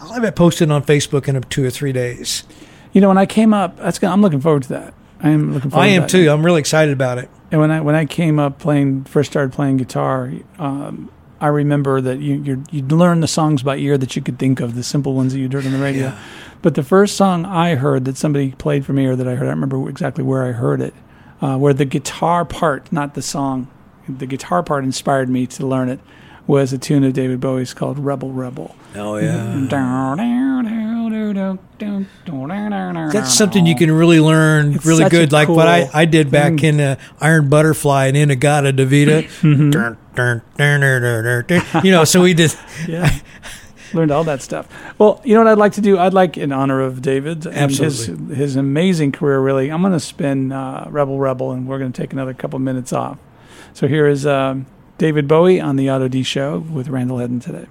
[0.00, 2.44] I'll have that posted on Facebook in two or three days.
[2.92, 4.94] you know when I came up, that's gonna, I'm looking forward to that.
[5.20, 5.84] I am looking forward.
[5.84, 5.90] To.
[5.90, 6.10] I to am that.
[6.10, 6.30] too.
[6.30, 7.28] I'm really excited about it.
[7.50, 11.10] And when I when I came up playing, first started playing guitar, um,
[11.40, 14.60] I remember that you you you'd learn the songs by ear that you could think
[14.60, 16.06] of, the simple ones that you'd heard on the radio.
[16.08, 16.18] Yeah.
[16.62, 19.44] But the first song I heard that somebody played for me, or that I heard,
[19.46, 20.94] I don't remember exactly where I heard it,
[21.40, 23.68] uh, where the guitar part, not the song,
[24.08, 26.00] the guitar part inspired me to learn it,
[26.46, 29.16] was a tune of David Bowie's called "Rebel Rebel." Oh
[33.12, 36.30] That's That's something you can really learn It's really good, like what I, I did
[36.30, 39.24] back in uh, Iron Butterfly and In-A-Gadda-Da-Vida.
[39.46, 39.70] Mm-hmm.
[41.84, 42.54] You know, so we did.
[42.88, 43.10] yeah.
[43.96, 44.68] Learned all that stuff.
[44.98, 45.98] Well, you know what I'd like to do?
[45.98, 48.34] I'd like, in honor of David and his Absolutely.
[48.36, 52.02] his amazing career, really, I'm going to spin uh, Rebel Rebel, and we're going to
[52.02, 53.18] take another couple minutes off.
[53.72, 54.66] So here is um,
[54.98, 57.66] David Bowie on the Otto D Show with Randall Hedden today.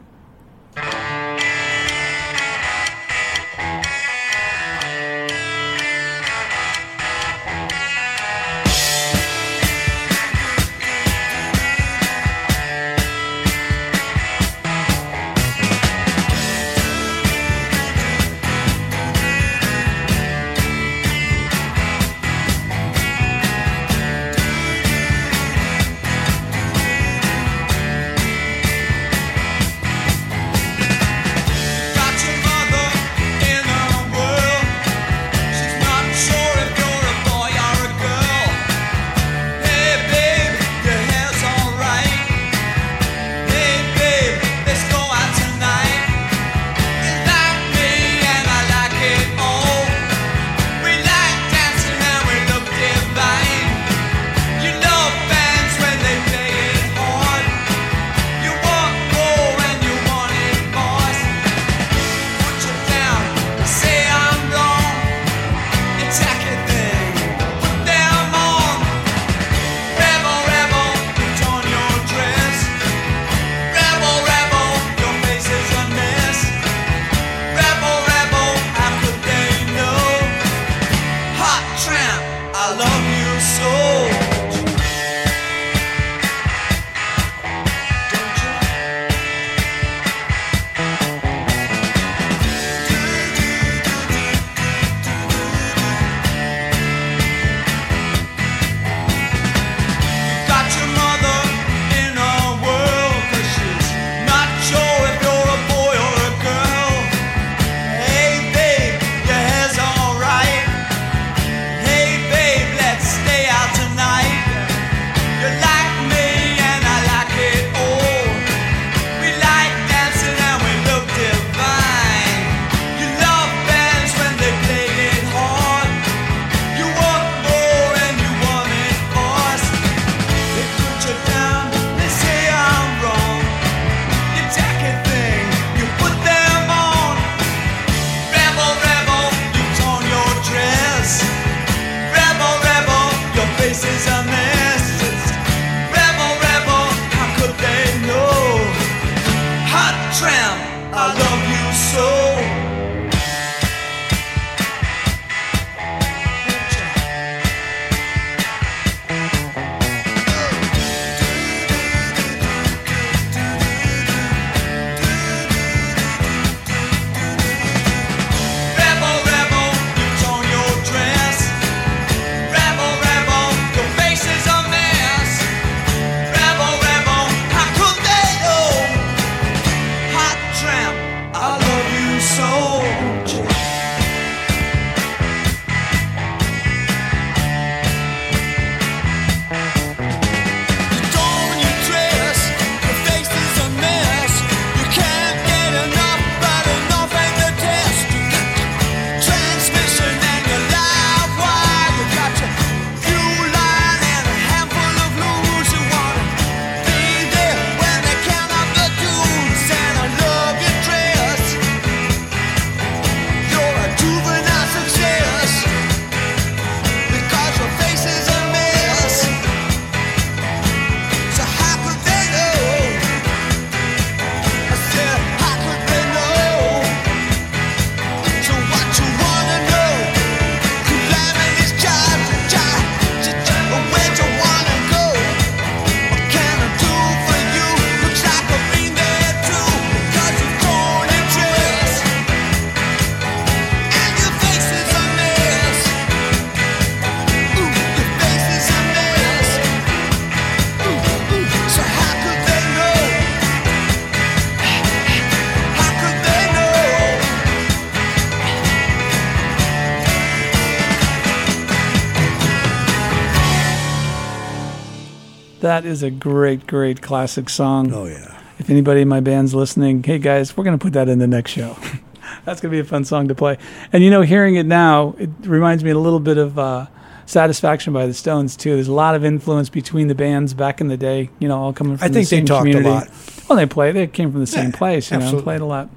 [265.65, 267.91] That is a great, great classic song.
[267.91, 268.39] Oh yeah.
[268.59, 271.25] If anybody in my band's listening, hey guys, we're going to put that in the
[271.25, 271.75] next show.
[272.45, 273.57] That's going to be a fun song to play.
[273.91, 276.85] And you know, hearing it now, it reminds me a little bit of uh,
[277.25, 278.75] Satisfaction by the Stones, too.
[278.75, 281.73] There's a lot of influence between the bands back in the day, you know, all
[281.73, 283.09] coming from I the think they same talked a lot.
[283.49, 283.91] Well, they play.
[283.91, 285.45] They came from the same Yeah, place, you know, absolutely.
[285.45, 285.89] played a lot.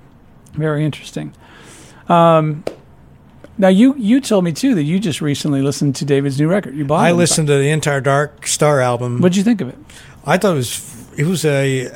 [0.54, 1.34] Very interesting.
[2.08, 2.64] Um,
[3.58, 6.76] now, you, you told me, too, that you just recently listened to David's new record.
[6.76, 7.04] You bought.
[7.04, 9.20] I listened to the entire Dark Star album.
[9.20, 9.78] What'd you think of it?
[10.24, 11.90] I thought it was it was a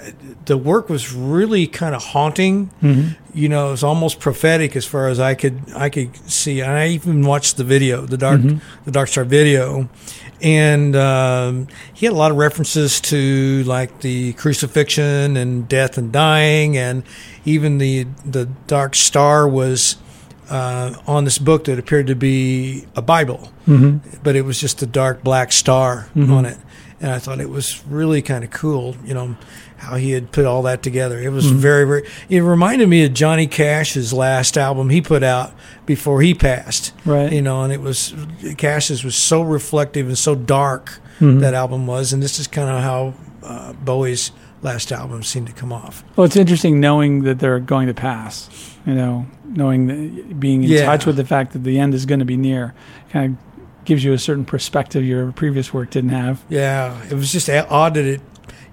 [0.46, 2.70] the work was really kind of haunting.
[2.82, 3.38] Mm-hmm.
[3.38, 6.60] You know, it was almost prophetic as far as I could I could see.
[6.60, 8.84] And I even watched the video, the dark Mm-hmm.
[8.84, 9.88] the Dark Star video,
[10.40, 16.10] and um, he had a lot of references to like the crucifixion and death and
[16.10, 17.04] dying, and
[17.44, 19.96] even the the Dark Star was.
[20.50, 23.50] Uh, on this book that appeared to be a Bible,
[24.22, 26.58] but it was just a dark black star on it
[27.00, 29.36] and I thought it was really kind of cool, you know,
[29.76, 31.18] how he had put all that together.
[31.20, 32.08] It was very, very.
[32.28, 35.52] It reminded me of Johnny Cash's last album he put out
[35.84, 37.32] before he passed, Right.
[37.32, 38.14] You know, and it was
[38.56, 41.38] Cash's was so reflective and so dark Mm-hmm.
[41.40, 43.14] that album was, and this is kind of how
[43.44, 44.32] uh, Bowie's
[44.62, 46.04] last album seemed to come off.
[46.16, 48.48] Well, it's interesting knowing that they're going to pass.
[48.86, 50.86] You know, knowing that being in Yeah.
[50.86, 52.74] touch with the fact that the end is going to be near,
[53.10, 56.42] kind of gives you a certain perspective your previous work didn't have.
[56.48, 58.20] Yeah, it was just odd that it,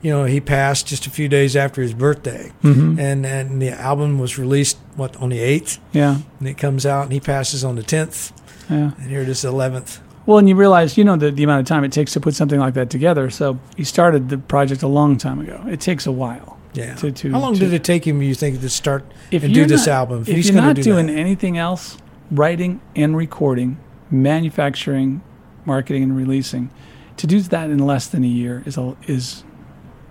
[0.02, 3.00] you know, he passed just a few days after his birthday, Mm-hmm.
[3.00, 7.04] and and the album was released what on the eighth, Yeah, and it comes out,
[7.04, 8.32] and he passes on the tenth,
[8.70, 8.92] yeah.
[8.98, 10.00] and here it is, the eleventh.
[10.30, 12.36] Well, and you realize, you know, the, the amount of time it takes to put
[12.36, 13.32] something like that together.
[13.32, 15.60] So he started the project a long time ago.
[15.68, 16.60] It takes a while.
[16.76, 16.94] Yeah.
[16.98, 18.22] To- to- How long to- did it take him?
[18.22, 20.22] You think to start If and do you're this album?
[20.22, 21.14] if he's you're not do doing that.
[21.18, 21.98] anything else,
[22.30, 23.80] writing and recording,
[24.12, 25.22] manufacturing,
[25.66, 26.70] marketing and releasing,
[27.18, 29.44] to do that in less than a year is a, is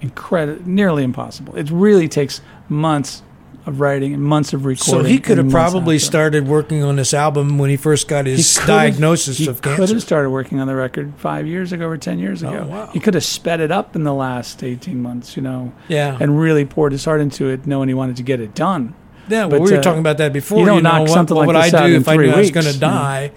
[0.00, 1.54] incredible, nearly impossible.
[1.54, 3.22] It really takes months
[3.68, 5.04] of writing and months of recording.
[5.04, 6.06] so he could have probably after.
[6.06, 9.60] started working on this album when he first got his could have- diagnosis he of
[9.62, 9.94] could cancer.
[9.94, 12.64] have started working on the record five years ago or ten years ago.
[12.64, 12.86] Oh, wow.
[12.92, 16.40] He could have sped it up in the last eighteen months, you know, Yeah, and
[16.40, 18.94] really poured his heart into it, knowing he wanted to get it done.
[19.28, 19.40] yeah.
[19.42, 20.60] Well, but, we were uh, talking about that before.
[20.60, 22.30] you don't know, knock what, something what like would this I do if I knew
[22.32, 22.88] I was weeks, going to you know.
[22.88, 23.32] die?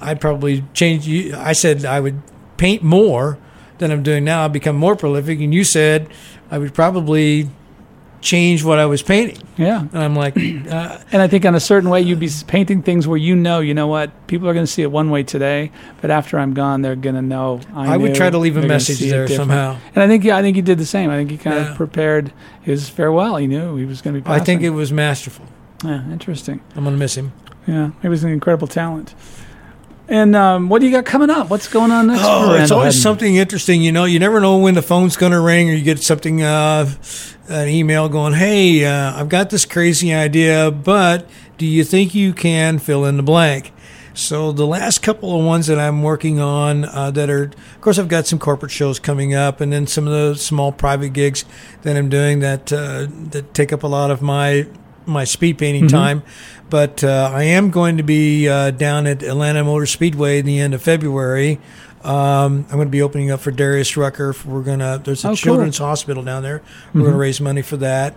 [0.00, 1.06] I'd probably change.
[1.06, 2.20] You, I said I would
[2.56, 3.38] paint more
[3.78, 4.44] than I'm doing now.
[4.44, 6.08] I'd become more prolific, and you said
[6.50, 7.50] I would probably
[8.20, 9.38] change what I was painting.
[9.56, 10.36] Yeah, And I'm like,
[10.70, 13.60] uh, And I think in a certain way, you'd be painting things where you know,
[13.60, 16.52] you know what, people are going to see it one way today, but after I'm
[16.54, 17.60] gone, they're going to know.
[17.74, 19.78] I, I would try to leave a message there somehow.
[19.94, 21.10] And I think, yeah, I think he did the same.
[21.10, 21.70] I think he kind Yeah.
[21.70, 23.36] of prepared his farewell.
[23.36, 24.28] He knew he was going to be.
[24.30, 25.46] I think it was masterful.
[25.84, 26.60] Yeah, interesting.
[26.74, 27.32] I'm going to miss him.
[27.66, 29.14] Yeah, he was an incredible talent.
[30.08, 31.50] And um, what do you got coming up?
[31.50, 32.22] What's going on next?
[32.24, 33.02] Oh, it's always Hedden?
[33.02, 33.82] something interesting.
[33.82, 36.42] You know, you never know when the phone's going to ring or you get something,
[36.42, 36.90] uh,
[37.48, 41.28] an email going, hey, uh, I've got this crazy idea, but
[41.58, 43.72] do you think you can fill in the blank?
[44.14, 47.98] So the last couple of ones that I'm working on uh, that are, of course,
[47.98, 51.44] I've got some corporate shows coming up, and then some of the small private gigs
[51.82, 54.66] that I'm doing that uh, that take up a lot of my
[55.08, 56.22] my speed painting time.
[56.70, 60.60] But uh, I am going to be uh, down at Atlanta Motor Speedway in the
[60.60, 61.58] end of February.
[62.04, 64.34] Um, I'm going to be opening up for Darius Rucker.
[64.46, 65.36] We're going to there's a Oh, cool.
[65.36, 66.62] children's hospital down there.
[66.94, 68.14] We're going to raise money for that.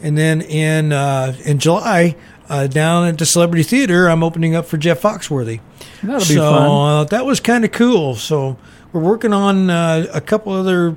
[0.00, 2.14] And then in uh, in July,
[2.48, 5.60] uh, down at the Celebrity Theater, I'm opening up for Jeff Foxworthy.
[6.02, 6.90] That'll be fun.
[7.00, 8.14] Uh, that was kind of cool.
[8.14, 8.56] So
[8.92, 10.94] we're working on uh, a couple other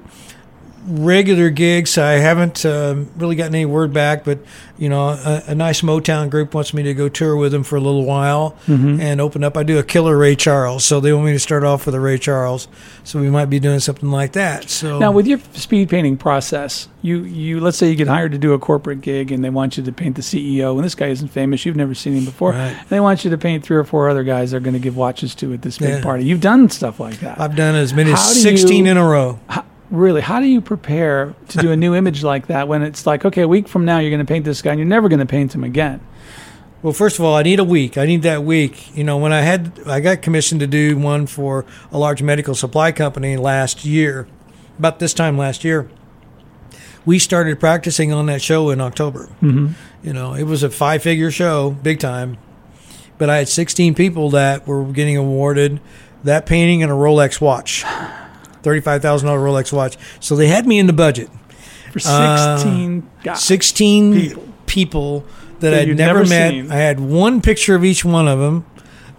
[0.88, 1.97] regular gigs.
[1.97, 4.39] I haven't um really gotten any word back, but
[4.77, 7.75] you know, a, a nice Motown group wants me to go tour with them for
[7.77, 9.01] a little while Mm-hmm.
[9.01, 9.57] and open up.
[9.57, 11.99] I do a killer Ray Charles, so they want me to start off with a
[11.99, 12.67] Ray Charles.
[13.03, 14.69] So we might be doing something like that.
[14.69, 18.38] So Now, with your speed painting process, you, you let's say you get hired to
[18.38, 21.07] do a corporate gig and they want you to paint the CEO, and this guy
[21.07, 22.51] isn't famous, you've never seen him before.
[22.51, 22.75] Right.
[22.77, 24.95] and They want you to paint three or four other guys they're going to give
[24.97, 26.01] watches to at this big Yeah.
[26.03, 26.25] party.
[26.25, 27.39] You've done stuff like that.
[27.39, 29.39] I've done as many as 16 you- in a row.
[29.89, 33.25] Really, how do you prepare to do a new image like that when it's like,
[33.25, 35.19] okay, a week from now you're going to paint this guy and you're never going
[35.19, 36.01] to paint him again?
[36.83, 37.97] Well, first of all, I need a week.
[37.97, 38.95] I need that week.
[38.95, 42.53] You know, when I had, I got commissioned to do one for a large medical
[42.53, 44.27] supply company last year,
[44.77, 45.89] about this time last year.
[47.03, 49.29] We started practicing on that show in October.
[49.41, 49.69] Mm-hmm.
[50.03, 52.38] You know, it was a five figure show, big time.
[53.17, 55.79] But I had 16 people that were getting awarded
[56.23, 57.83] that painting and a Rolex watch,
[58.64, 59.97] $35,000 Rolex watch.
[60.20, 61.30] So they had me in the budget.
[61.91, 63.43] For Uh, 16 guys.
[63.43, 64.43] 16 People.
[64.66, 65.26] people,
[65.60, 66.51] that That I'd never, never met.
[66.51, 66.72] seen.
[66.72, 68.66] I had one picture of each one of them.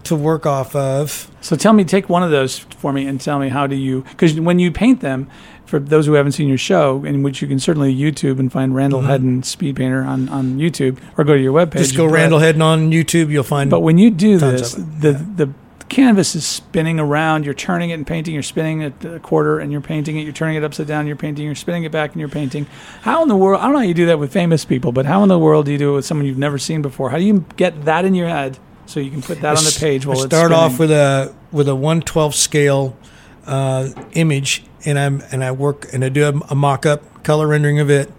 [0.03, 1.29] to work off of.
[1.41, 4.03] So tell me, take one of those for me, and tell me how do you?
[4.09, 5.27] Because when you paint them,
[5.65, 8.73] for those who haven't seen your show, in which you can certainly YouTube and find
[8.73, 11.71] Randall Hedden Speed Painter on, on YouTube, or go to your webpage.
[11.71, 11.77] Mm-hmm.
[11.79, 13.29] Just go Randall Hedden on YouTube.
[13.29, 13.69] You'll find.
[13.69, 15.49] But when you do this, the the
[15.89, 17.45] canvas is spinning around.
[17.45, 18.33] You're turning it and painting.
[18.33, 20.23] You're spinning it a quarter, and you're painting it.
[20.23, 21.07] You're turning it upside down.
[21.07, 21.45] You're painting.
[21.45, 22.67] You're spinning it back, and you're painting.
[23.01, 23.59] How in the world?
[23.59, 25.65] I don't know how you do that with famous people, but how in the world
[25.65, 27.09] do you do it with someone you've never seen before?
[27.09, 29.75] How do you get that in your head so you can put that on the
[29.79, 32.95] page while I it's start off with a with a one twelfth scale
[33.45, 37.47] uh, image, and I'm and I work and I do a, a mock up color
[37.47, 38.09] rendering of it.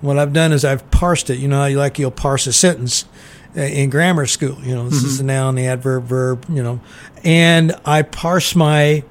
[0.00, 1.38] what I've done is I've parsed it.
[1.38, 3.04] You know how you like you'll parse a sentence
[3.56, 4.56] Uh, in grammar school.
[4.62, 5.26] You know, this is mm-hmm.
[5.26, 6.46] the noun, the adverb, verb.
[6.48, 6.80] You know,
[7.24, 9.02] and I parse my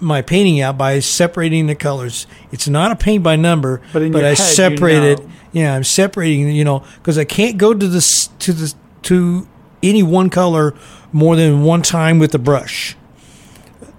[0.00, 2.26] my painting out by separating the colors.
[2.50, 5.20] It's not a paint by number, But in but I separate it.
[5.20, 5.30] know.
[5.52, 6.50] Yeah, I'm separating.
[6.50, 9.46] You know, because I can't go to this to the to
[9.80, 10.74] any one color
[11.12, 12.96] more than one time with the brush.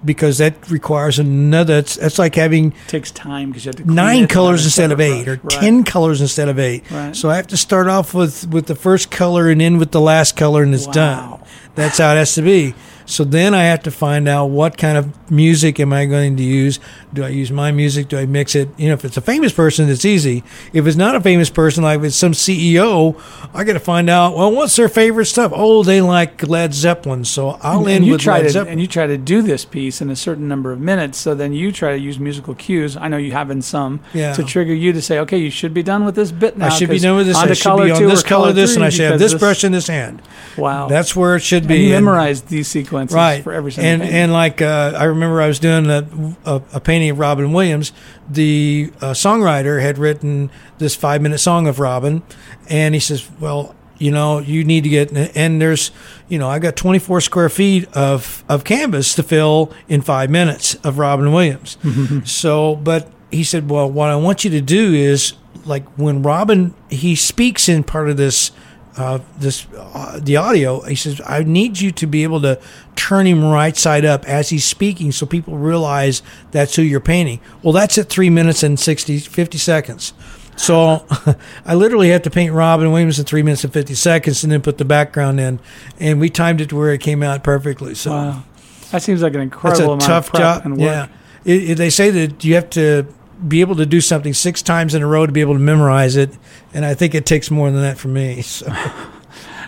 [0.08, 1.76] Because that requires another.
[1.76, 5.28] That's, that's like having takes time because you have to nine colors instead of eight,
[5.28, 5.34] or.
[5.44, 5.52] Right.
[5.52, 6.90] ten colors instead of eight.
[6.90, 7.16] Right.
[7.16, 10.02] So I have to start off with with the first color and end with the
[10.02, 10.94] last color, and it's Wow.
[10.94, 11.40] done.
[11.76, 12.74] That's how it has to be.
[13.10, 16.44] So then I have to find out what kind of music am I going to
[16.44, 16.78] use.
[17.14, 18.10] Do I use my music?
[18.10, 18.68] Do I mix it?
[18.78, 20.44] You know, if it's a famous person, it's easy.
[20.74, 23.18] If it's not a famous person, like if it's some CEO,
[23.54, 24.36] I got to find out.
[24.36, 25.54] Well, what's their favorite stuff?
[25.56, 28.50] Oh, they like Led Zeppelin, so I'll and, end and you with try Led to
[28.50, 28.72] Zeppelin.
[28.74, 31.18] and you try to do this piece in a certain number of minutes.
[31.18, 32.98] So then you try to use musical cues.
[32.98, 34.34] I know you have in some Yeah.
[34.34, 36.66] to trigger you to say, okay, you should be done with this bit now.
[36.66, 37.38] I should be done with this.
[37.38, 39.64] I should color be on this or color, this, and I should have this brush
[39.64, 40.22] in this hand.
[40.58, 41.78] Wow, That's where it should be.
[41.78, 44.18] you And- memorized these sequences right for every single and painting.
[44.18, 47.92] and like uh, I remember I was doing a, a, a painting of Robin Williams.
[48.30, 52.24] The uh, songwriter had written this five minute song of Robin,
[52.70, 55.92] and he says, "Well, you know, you need to get and there's,
[56.28, 60.76] you know, I got 24 square feet of of canvas to fill in five minutes
[60.76, 61.78] of Robin Williams.
[62.26, 65.34] so, but he said, well, what I want you to do is
[65.66, 68.52] like when Robin he speaks in part of this
[68.98, 70.82] uh, this uh, the audio.
[70.82, 72.60] He says, "I need you to be able to
[72.96, 76.22] turn him right side up as he's speaking, so people realize
[76.52, 80.14] that's who you're painting." Well, that's at three minutes and 60, 50 seconds.
[80.56, 81.06] So
[81.66, 84.62] I literally have to paint Robin Williams in three minutes and fifty seconds, and then
[84.62, 85.60] put the background in,
[86.00, 87.94] and we timed it to where it came out perfectly.
[87.94, 88.44] So wow,
[88.92, 90.66] that seems like an that's incredible tough job.
[90.66, 90.82] and work.
[90.82, 91.08] Yeah,
[91.46, 93.06] it, it- they say that you have to
[93.46, 96.16] be able to do something six times in a row to be able to memorize
[96.16, 96.38] it,
[96.74, 98.42] and I think it takes more than that for me.
[98.44, 98.72] So.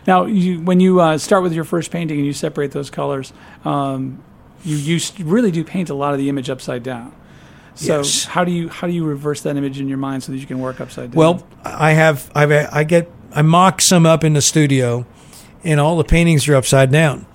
[0.07, 3.31] Now, you, when you uh, start with your first painting and you separate those colors,
[3.65, 4.23] um,
[4.63, 7.13] you you really do paint a lot of the image upside down.
[7.75, 8.25] So Yes.
[8.25, 10.47] how do you how do you reverse that image in your mind so that you
[10.47, 11.17] can work upside down?
[11.17, 15.05] Well, I have I've, I get I mock some up in the studio,
[15.63, 17.25] and all the paintings are upside down.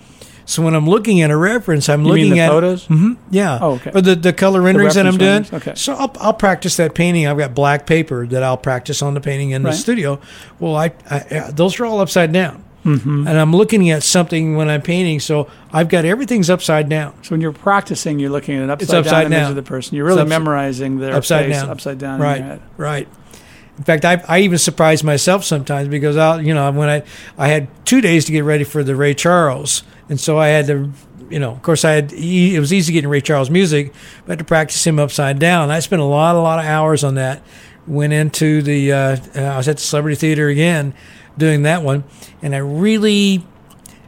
[0.47, 2.86] So when I'm looking at a reference, I'm you looking the at photos?
[2.88, 3.59] Mhm, yeah.
[3.61, 3.92] Oh, okay.
[3.95, 5.47] Or the the color renderings that I'm doing.
[5.53, 5.72] okay.
[5.74, 7.26] So I'll, I'll practice that painting.
[7.26, 9.70] I've got black paper that I'll practice on the painting in Right.
[9.70, 10.20] the studio.
[10.61, 12.62] Well, I, I those are all upside down.
[12.84, 13.26] Mm-hmm.
[13.26, 17.14] And I'm looking at something when I'm painting, so I've got everything's upside down.
[17.24, 19.51] So when you're practicing, you're looking at an upside, upside down image down.
[19.53, 19.97] of the person.
[19.97, 21.70] You're really It's memorizing their upside face down.
[21.70, 22.62] upside down right, in your head.
[22.76, 23.09] Right.
[23.78, 27.03] In fact, I, I even surprised myself sometimes because I, you know, when I
[27.38, 30.66] I had two days to get ready for the Ray Charles, and so I had
[30.66, 30.90] to,
[31.30, 33.92] you know, of course I had it was easy getting Ray Charles music,
[34.22, 35.70] but I had to practice him upside down.
[35.70, 37.42] I spent a lot a lot of hours on that.
[37.86, 40.94] Went into the uh, uh, I was at the Celebrity Theater again,
[41.36, 42.05] doing that one,
[42.40, 43.46] and I really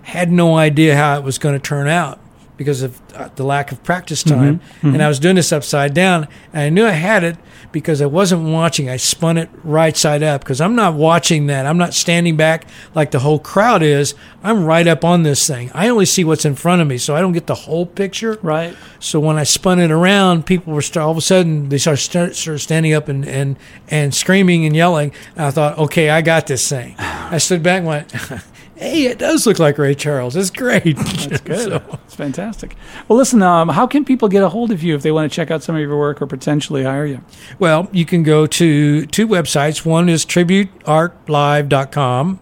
[0.03, 2.19] had no idea how it was going to turn out
[2.57, 4.61] because of uh, the lack of practice time.
[4.83, 7.37] And I was doing this upside down, and I knew I had it
[7.73, 8.89] because I wasn't watching.
[8.89, 11.67] I spun it right side up because I'm not watching that.
[11.67, 14.15] I'm not standing back like the whole crowd is.
[14.43, 15.71] I'm right up on this thing.
[15.75, 18.39] I only see what's in front of me, so I don't get the whole picture.
[18.43, 18.75] Right.
[19.01, 22.37] So when I spun it around, people were all of a sudden they started, start,
[22.37, 23.57] started standing up and, and
[23.89, 25.13] and screaming and yelling.
[25.37, 26.95] And I thought, okay, I got this thing.
[26.99, 28.13] I stood back and went,
[28.77, 30.37] hey, it does look like Ray Charles.
[30.37, 30.97] It's great.
[30.97, 31.69] That's good.
[31.73, 32.75] So- fantastic.
[33.07, 35.37] Well, listen, um, how can people get a hold of you if they want to
[35.37, 37.23] check out some of your work or potentially hire you?
[37.59, 39.85] Well, you can go to two websites.
[39.85, 42.41] One is tributeartlive.com.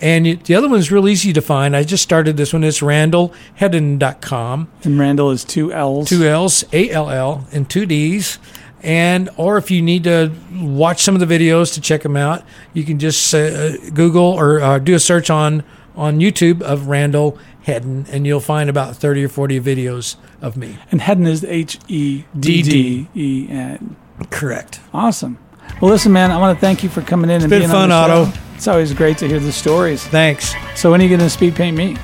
[0.00, 1.74] And you, the other one is real easy to find.
[1.74, 2.62] I just started this one.
[2.62, 4.68] It's randallhedden.com.
[4.84, 6.08] And Randall is two L's.
[6.08, 8.38] Two L's, A L L, and two D's.
[8.80, 12.44] And or if you need to watch some of the videos to check them out,
[12.74, 15.64] you can just uh, Google or uh, do a search on
[15.98, 20.78] on YouTube of Randall Hedden, and you'll find about thirty or forty videos of me.
[20.90, 23.96] And Hedden is H E D D E N.
[24.30, 24.80] Correct.
[24.94, 25.38] Awesome.
[25.82, 27.90] Well, listen, man, I want to thank you for coming in and been being fun,
[27.92, 28.22] on the show.
[28.30, 28.38] Otto.
[28.54, 30.02] It's always great to hear the stories.
[30.04, 30.54] Thanks.
[30.74, 31.96] So when are you going to speed paint me?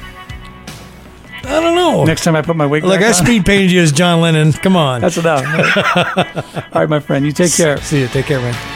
[1.47, 2.05] I don't know.
[2.05, 3.15] Next time I put my wig Look, back I on.
[3.15, 4.53] speed painted you as John Lennon.
[4.53, 5.01] Come on.
[5.01, 5.45] That's enough.
[6.57, 7.27] All right, my friend.
[7.27, 7.77] You take care.
[7.79, 8.09] See you.
[8.09, 8.74] Take care, man.